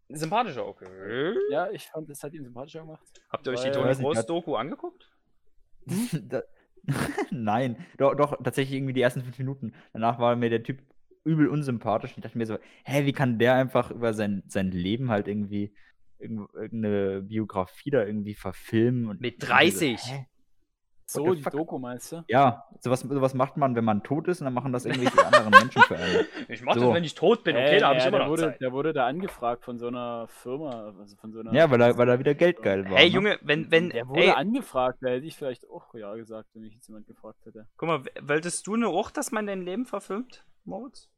Sympathischer, 0.10 0.66
okay. 0.68 1.34
Ja, 1.52 1.70
ich 1.72 1.88
fand, 1.88 2.10
es 2.10 2.24
hat 2.24 2.34
ihn 2.34 2.44
sympathischer 2.44 2.82
gemacht. 2.82 3.04
Habt 3.32 3.46
ihr 3.48 3.54
euch 3.54 3.62
die 3.62 3.72
Toni 3.72 3.86
Weiß 3.90 3.98
nicht, 4.00 4.06
Groß 4.06 4.18
hat- 4.18 4.30
Doku 4.30 4.56
angeguckt? 4.56 5.12
Nein, 7.32 7.86
doch, 7.98 8.16
doch, 8.16 8.38
tatsächlich 8.44 8.78
irgendwie 8.78 8.94
die 8.94 9.02
ersten 9.02 9.22
fünf 9.22 9.38
Minuten. 9.38 9.74
Danach 9.94 10.20
war 10.20 10.36
mir 10.36 10.50
der 10.50 10.64
Typ 10.64 10.80
übel 11.24 11.48
unsympathisch. 11.48 12.14
Ich 12.16 12.24
dachte 12.24 12.38
mir 12.38 12.46
so, 12.46 12.58
hä, 12.86 13.06
wie 13.06 13.14
kann 13.14 13.38
der 13.38 13.56
einfach 13.56 13.92
über 13.92 14.14
sein, 14.14 14.44
sein 14.48 14.72
Leben 14.72 15.10
halt 15.12 15.28
irgendwie 15.28 15.66
irgend- 15.66 15.76
irgendeine 16.20 17.22
Biografie 17.22 17.90
da 17.92 18.06
irgendwie 18.06 18.36
verfilmen? 18.36 19.08
Und 19.08 19.22
Mit 19.22 19.36
ich 19.36 19.40
dachte 19.40 19.64
mir 19.66 19.72
so, 19.72 19.80
30? 19.80 20.02
hä? 20.12 20.26
So, 21.12 21.32
the 21.32 21.38
die 21.38 21.42
fuck? 21.42 21.54
Doku 21.54 21.80
meinst 21.80 22.12
du? 22.12 22.24
Ja, 22.28 22.66
sowas, 22.82 23.00
sowas 23.00 23.34
macht 23.34 23.58
man, 23.58 23.76
wenn 23.76 23.84
man 23.84 24.04
tot 24.04 24.28
ist 24.28 24.42
und 24.42 24.46
dann 24.46 24.54
machen 24.54 24.72
das 24.72 24.86
irgendwelche 24.86 25.26
anderen 25.26 25.50
Menschen 25.50 25.82
für 25.82 25.98
einen. 25.98 26.26
Ich 26.50 26.62
mach 26.62 26.76
So. 26.76 26.82
das, 26.82 26.94
wenn 26.94 27.04
ich 27.04 27.16
tot 27.16 27.44
bin, 27.44 27.56
okay, 27.56 27.78
Äh, 27.78 27.80
da 27.80 27.88
habe 27.88 27.98
ich 27.98 28.04
ja, 28.04 28.10
immer 28.10 28.20
der 28.20 28.26
noch 28.28 28.32
wurde, 28.32 28.44
Zeit. 28.44 28.62
Der 28.62 28.72
wurde 28.72 28.94
da 28.94 29.08
angefragt 29.08 29.66
von 29.66 29.80
so 29.80 29.88
einer 29.88 30.28
Firma. 30.28 30.94
Also 31.00 31.16
von 31.16 31.32
so 31.32 31.40
einer, 31.40 31.52
Ja, 31.52 31.72
weil 31.72 31.82
er, 31.82 31.98
weil 31.98 32.08
er 32.10 32.20
wieder 32.20 32.36
geldgeil 32.36 32.88
war. 32.88 32.96
Hey 32.98 33.10
ne? 33.10 33.16
Junge, 33.16 33.40
wenn, 33.42 33.72
wenn, 33.72 33.90
Der 33.90 34.08
wurde 34.08 34.22
ey, 34.22 34.30
angefragt, 34.30 35.00
da 35.02 35.08
hätte 35.10 35.26
ich 35.26 35.36
vielleicht 35.36 35.68
auch 35.68 35.92
ja 35.96 36.14
gesagt, 36.14 36.50
wenn 36.54 36.62
mich 36.62 36.76
jetzt 36.76 36.88
jemand 36.88 37.08
gefragt 37.08 37.44
hätte. 37.44 37.66
guck 37.78 37.88
mal, 37.90 38.04
wolltest 38.22 38.68
du 38.68 38.76
eine 38.76 38.88
auch, 38.90 39.10
dass 39.10 39.32
man 39.32 39.48
dein 39.48 39.64
Leben 39.64 39.88
verfilmt, 39.88 40.46
Moritz? 40.64 41.10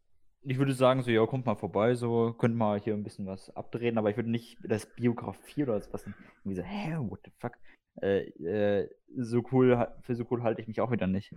Ich 0.44 0.58
würde 0.58 0.74
sagen, 0.74 1.04
so, 1.04 1.12
ja, 1.12 1.26
kommt 1.28 1.46
mal 1.46 1.56
vorbei, 1.56 1.94
so, 1.94 2.34
könnt 2.34 2.56
mal 2.56 2.80
hier 2.80 2.94
ein 2.94 3.04
bisschen 3.04 3.28
was 3.28 3.56
abdrehen, 3.56 3.98
aber 3.98 4.10
ich 4.10 4.18
würde 4.18 4.32
nicht 4.32 4.58
das 4.64 4.88
Biografie 4.96 5.64
oder 5.64 5.76
was 5.92 6.06
irgendwie 6.06 6.56
so, 6.56 6.64
hä, 6.64 6.98
what 6.98 7.20
the 7.24 7.32
fuck? 7.40 7.54
Äh, 8.02 8.30
äh, 8.42 8.90
so 9.18 9.44
cool, 9.52 9.88
für 10.02 10.16
so 10.16 10.26
cool 10.32 10.42
halte 10.42 10.62
ich 10.62 10.68
mich 10.68 10.82
auch 10.82 10.92
wieder 10.92 11.08
nicht. 11.08 11.36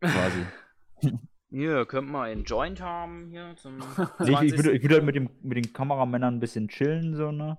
Quasi. 0.00 0.46
Hier, 1.50 1.86
könnt 1.86 2.10
mal 2.10 2.30
einen 2.30 2.44
Joint 2.44 2.82
haben, 2.82 3.30
hier 3.30 3.54
zum 3.56 3.78
ich, 3.78 4.28
ich, 4.28 4.56
würde, 4.56 4.72
ich 4.72 4.82
würde 4.82 4.96
halt 4.96 5.02
20. 5.02 5.02
mit, 5.02 5.14
dem, 5.14 5.30
mit 5.42 5.56
den 5.56 5.72
Kameramännern 5.72 6.34
ein 6.36 6.40
bisschen 6.40 6.68
chillen, 6.68 7.14
so, 7.14 7.32
ne? 7.32 7.56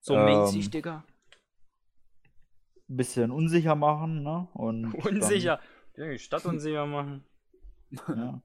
So 0.00 0.14
ähm, 0.14 0.24
mäßig, 0.24 0.70
Digga. 0.70 1.04
Ein 2.88 2.96
bisschen 2.96 3.30
unsicher 3.30 3.74
machen, 3.74 4.22
ne? 4.22 4.48
Und 4.54 4.94
Unsicher. 4.94 5.60
Ja, 5.96 6.10
die 6.10 6.18
Stadt 6.18 6.46
unsicher 6.46 6.86
machen. 6.86 7.24
Dann, 8.06 8.18
ja. 8.18 8.42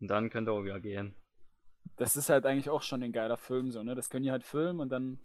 Und 0.00 0.08
dann 0.08 0.30
könnt 0.30 0.48
ihr 0.48 0.52
auch 0.52 0.64
wieder 0.64 0.80
gehen. 0.80 1.14
Das 1.96 2.16
ist 2.16 2.28
halt 2.30 2.46
eigentlich 2.46 2.70
auch 2.70 2.82
schon 2.82 3.02
ein 3.02 3.12
geiler 3.12 3.36
Film, 3.36 3.70
so, 3.70 3.82
ne? 3.82 3.94
Das 3.94 4.08
können 4.10 4.24
die 4.24 4.30
halt 4.30 4.44
filmen 4.44 4.80
und 4.80 4.88
dann. 4.90 5.18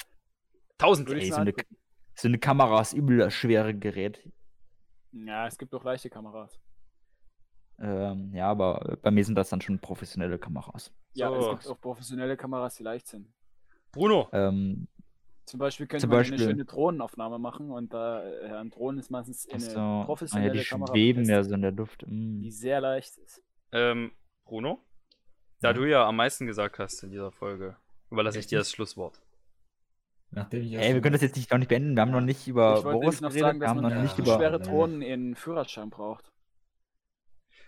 Tausend 0.78 1.08
Würde 1.08 1.20
ich 1.20 1.26
Ey, 1.26 1.30
so 1.32 1.36
sagen, 1.38 1.54
eine, 1.58 1.66
so 2.16 2.28
eine 2.28 2.38
Kamera 2.38 2.82
ist 2.82 2.94
übel 2.94 3.18
das 3.18 3.34
schwere 3.34 3.74
Gerät. 3.74 4.22
Ja, 5.12 5.48
es 5.48 5.58
gibt 5.58 5.74
auch 5.74 5.84
leichte 5.84 6.10
Kameras. 6.10 6.60
Ähm, 7.80 8.34
ja, 8.34 8.50
aber 8.50 8.98
bei 9.02 9.10
mir 9.12 9.24
sind 9.24 9.36
das 9.36 9.50
dann 9.50 9.62
schon 9.62 9.80
professionelle 9.80 10.38
Kameras. 10.38 10.94
Ja, 11.14 11.30
So. 11.30 11.54
es 11.54 11.60
gibt 11.62 11.68
auch 11.72 11.82
professionelle 11.82 12.36
Kameras, 12.38 12.76
die 12.76 12.84
leicht 12.84 13.08
sind. 13.08 13.28
Bruno, 13.92 14.28
Ähm, 14.34 14.88
Zum 15.46 15.60
Beispiel 15.60 15.88
könnte 15.88 16.02
Zum 16.02 16.10
man 16.12 16.20
Beispiel- 16.20 16.36
eine 16.42 16.44
schöne 16.52 16.66
Drohnenaufnahme 16.66 17.40
machen 17.40 17.72
und 17.72 17.92
da 17.94 18.24
äh, 18.24 18.52
ein 18.52 18.70
Drohnen 18.70 19.00
ist 19.00 19.10
meistens 19.10 19.48
eine 19.50 19.60
so, 19.62 19.80
ah, 19.80 20.00
ja, 20.00 20.06
professionelle 20.06 20.52
die 20.60 20.64
Kamera. 20.64 20.94
schweben 20.94 21.24
ja 21.26 21.44
so 21.44 21.56
in 21.56 21.62
der 21.64 21.72
Luft. 21.72 22.04
Mm. 22.06 22.42
Die 22.42 22.52
sehr 22.52 22.82
leicht 22.82 23.18
ist. 23.18 23.42
ähm, 23.72 24.12
Bruno, 24.50 24.84
da 25.62 25.68
Ja. 25.70 25.74
du 25.74 25.86
ja 25.88 26.08
am 26.08 26.16
meisten 26.16 26.48
gesagt 26.48 26.80
hast 26.80 27.04
in 27.04 27.12
dieser 27.12 27.32
Folge, 27.32 27.78
überlasse 28.10 28.40
ich 28.40 28.48
dir 28.48 28.58
das 28.58 28.72
Schlusswort. 28.72 29.22
Nachdem 30.32 30.64
ich 30.64 30.72
ja 30.72 30.80
Ey, 30.82 30.94
wir 30.96 31.02
können 31.02 31.14
das 31.14 31.22
jetzt 31.22 31.36
nicht, 31.38 31.50
noch 31.52 31.58
nicht 31.60 31.68
beenden. 31.70 31.96
Wir 31.96 32.02
haben 32.02 32.12
noch 32.12 32.22
nicht 32.22 32.48
über 32.48 32.82
Boris 32.84 33.22
noch 33.22 33.30
geredet. 33.30 33.46
sagen, 33.48 33.60
wir 33.60 33.68
dass 33.68 33.76
haben 33.76 33.82
noch 33.82 34.02
nicht 34.02 34.16
für 34.16 34.22
über. 34.24 34.36
schwere. 34.38 34.60
Drohnen 34.60 35.04
einen 35.04 35.36
Führerschein 35.36 35.90
braucht. 35.90 36.30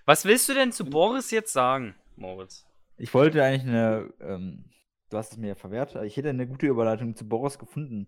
Was 0.05 0.25
willst 0.25 0.49
du 0.49 0.53
denn 0.53 0.71
zu 0.71 0.85
Boris 0.85 1.29
jetzt 1.31 1.53
sagen, 1.53 1.95
Moritz? 2.15 2.65
Ich 2.97 3.13
wollte 3.13 3.43
eigentlich 3.43 3.63
eine. 3.63 4.11
Ähm, 4.19 4.65
du 5.09 5.17
hast 5.17 5.31
es 5.33 5.37
mir 5.37 5.49
ja 5.49 5.55
verwehrt. 5.55 5.95
Ich 6.03 6.17
hätte 6.17 6.29
eine 6.29 6.47
gute 6.47 6.67
Überleitung 6.67 7.15
zu 7.15 7.27
Boris 7.27 7.57
gefunden. 7.59 8.07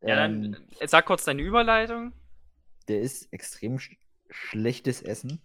Ja, 0.00 0.14
dann 0.16 0.44
Ähm, 0.44 0.56
äh, 0.80 0.86
sag 0.88 1.06
kurz 1.06 1.24
deine 1.24 1.42
Überleitung. 1.42 2.12
der 2.88 3.00
ist 3.00 3.32
extrem 3.32 3.78
sch 3.78 3.96
schlechtes 4.30 5.02
Essen. 5.02 5.40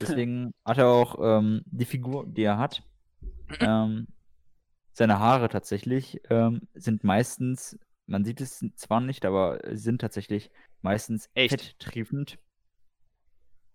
Deswegen 0.00 0.52
hat 0.64 0.78
er 0.78 0.88
auch 0.88 1.16
ähm, 1.20 1.62
die 1.66 1.84
Figur, 1.84 2.26
die 2.26 2.42
er 2.42 2.58
hat. 2.58 2.82
Ähm, 3.60 4.06
seine 4.92 5.18
Haare 5.18 5.48
tatsächlich 5.48 6.20
ähm, 6.30 6.68
sind 6.74 7.02
meistens, 7.02 7.76
man 8.06 8.24
sieht 8.24 8.40
es 8.40 8.64
zwar 8.76 9.00
nicht, 9.00 9.24
aber 9.24 9.58
sind 9.72 10.00
tatsächlich 10.00 10.52
meistens 10.82 11.28
Echt? 11.34 11.50
fetttriefend. 11.50 12.38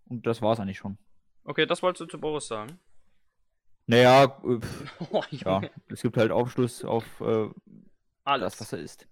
Und 0.05 0.25
das 0.27 0.41
war 0.41 0.53
es 0.53 0.61
eigentlich 0.61 0.77
schon. 0.77 0.97
Okay, 1.43 1.65
das 1.65 1.83
wolltest 1.83 2.01
du 2.01 2.05
zu 2.05 2.19
Boris 2.19 2.47
sagen. 2.47 2.79
Naja, 3.87 4.23
äh, 4.45 4.59
Oh, 5.11 5.23
ja, 5.31 5.61
es 5.87 6.01
gibt 6.01 6.15
halt 6.15 6.31
Aufschluss 6.31 6.85
auf 6.85 7.03
äh, 7.21 7.49
Alles. 8.23 8.59
was 8.59 8.71
er 8.71 8.79
ist. 8.79 9.07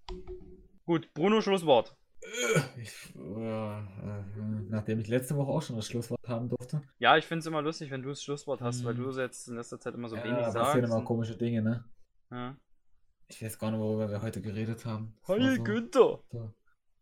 Gut, 0.86 1.14
Bruno, 1.14 1.42
Schlusswort. 1.42 1.96
Ich, 2.78 3.14
äh, 3.16 3.80
äh, 3.80 4.24
nachdem 4.70 5.00
ich 5.00 5.08
letzte 5.08 5.36
Woche 5.36 5.52
auch 5.52 5.62
schon 5.62 5.76
das 5.76 5.88
Schlusswort 5.88 6.28
haben 6.28 6.50
durfte. 6.50 6.82
Ja, 7.00 7.18
ich 7.18 7.26
finde 7.26 7.40
es 7.40 7.46
immer 7.46 7.62
lustig, 7.62 7.92
wenn 7.92 8.02
du 8.02 8.10
das 8.10 8.24
Schlusswort 8.24 8.62
hast, 8.62 8.84
weil 8.84 8.96
Hm. 8.96 9.04
du 9.04 9.20
jetzt 9.20 9.48
in 9.48 9.56
letzter 9.56 9.80
Zeit 9.80 9.94
immer 9.94 10.10
so 10.10 10.16
ja, 10.16 10.24
wenig 10.24 10.40
sagst. 10.46 10.56
passieren 10.56 10.86
immer 10.86 11.04
komische 11.04 11.36
Dinge, 11.38 11.62
ne? 11.62 11.86
Ja. 12.32 12.56
Ich 13.28 13.44
weiß 13.44 13.58
gar 13.60 13.72
nicht, 13.72 13.80
worüber 13.80 14.10
wir 14.10 14.22
heute 14.22 14.42
geredet 14.42 14.86
haben. 14.86 15.16
Heil 15.28 15.56
so, 15.58 15.64
Günther. 15.64 16.20
so 16.32 16.54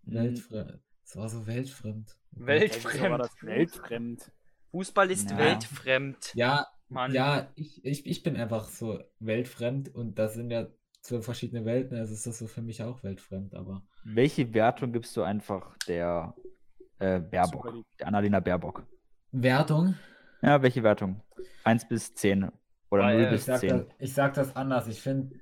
Mhm. 0.03 0.13
weltfremd. 0.15 0.79
Es 1.03 1.15
war 1.17 1.29
so 1.29 1.45
weltfremd. 1.47 2.17
Weltfremd. 2.31 3.11
War 3.11 3.17
das 3.17 3.35
weltfremd. 3.41 4.31
Fußball 4.71 5.11
ist 5.11 5.31
Ja. 5.31 5.37
weltfremd. 5.37 6.33
Ja, 6.35 6.67
Mann. 6.89 7.13
ja, 7.13 7.51
ich, 7.55 7.83
ich, 7.83 8.05
ich 8.05 8.23
bin 8.23 8.37
einfach 8.37 8.69
so 8.69 8.99
weltfremd 9.19 9.93
und 9.93 10.17
das 10.19 10.33
sind 10.35 10.51
ja 10.51 10.67
zwei 11.01 11.21
verschiedene 11.21 11.65
Welten, 11.65 11.97
also 11.97 12.13
ist 12.13 12.27
das 12.27 12.37
so 12.37 12.47
für 12.47 12.61
mich 12.61 12.83
auch 12.83 13.03
weltfremd, 13.03 13.53
aber 13.55 13.83
Welche 14.03 14.53
Wertung 14.53 14.91
gibst 14.91 15.15
du 15.15 15.21
einfach 15.23 15.77
der 15.87 16.33
äh, 16.99 17.19
Baerbock, 17.19 17.73
der 17.99 18.07
Annalena 18.07 18.39
Baerbock? 18.39 18.85
Wertung? 19.31 19.95
Ja, 20.41 20.61
welche 20.61 20.81
Wertung? 20.83 21.21
1 21.63 21.87
bis 21.87 22.13
10 22.15 22.51
oder 22.89 23.03
Weil, 23.03 23.17
0 23.17 23.21
äh, 23.23 23.25
Ich 23.25 23.31
bis 23.31 23.45
sag, 23.45 23.59
10? 23.59 23.69
das, 23.69 23.85
ich 23.99 24.13
sag 24.13 24.33
das 24.33 24.55
anders, 24.55 24.87
ich 24.87 24.99
finde, 25.01 25.39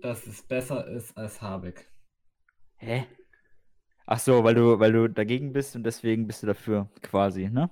dass 0.00 0.26
es 0.26 0.42
besser 0.42 0.86
ist 0.88 1.16
als 1.16 1.40
Habeck. 1.42 1.86
Hä? 2.76 3.06
Ach 4.06 4.18
so, 4.18 4.42
weil 4.42 4.54
du, 4.54 4.78
weil 4.80 4.92
du 4.92 5.08
dagegen 5.08 5.52
bist 5.52 5.76
und 5.76 5.84
deswegen 5.84 6.26
bist 6.26 6.42
du 6.42 6.46
dafür 6.48 6.88
quasi, 7.02 7.48
ne? 7.48 7.70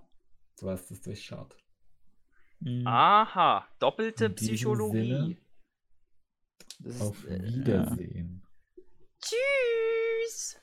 Du 0.61 0.69
hast 0.71 0.91
es 0.91 1.01
durchschaut. 1.01 1.57
Mhm. 2.61 2.87
Aha, 2.87 3.67
doppelte 3.79 4.31
Psychologie. 4.31 5.09
Sinne- 5.09 5.37
Das 6.79 7.01
Auf 7.01 7.27
äh, 7.27 7.37
ja. 7.45 7.55
Wiedersehen. 7.57 8.43
Tschüss. 9.21 10.57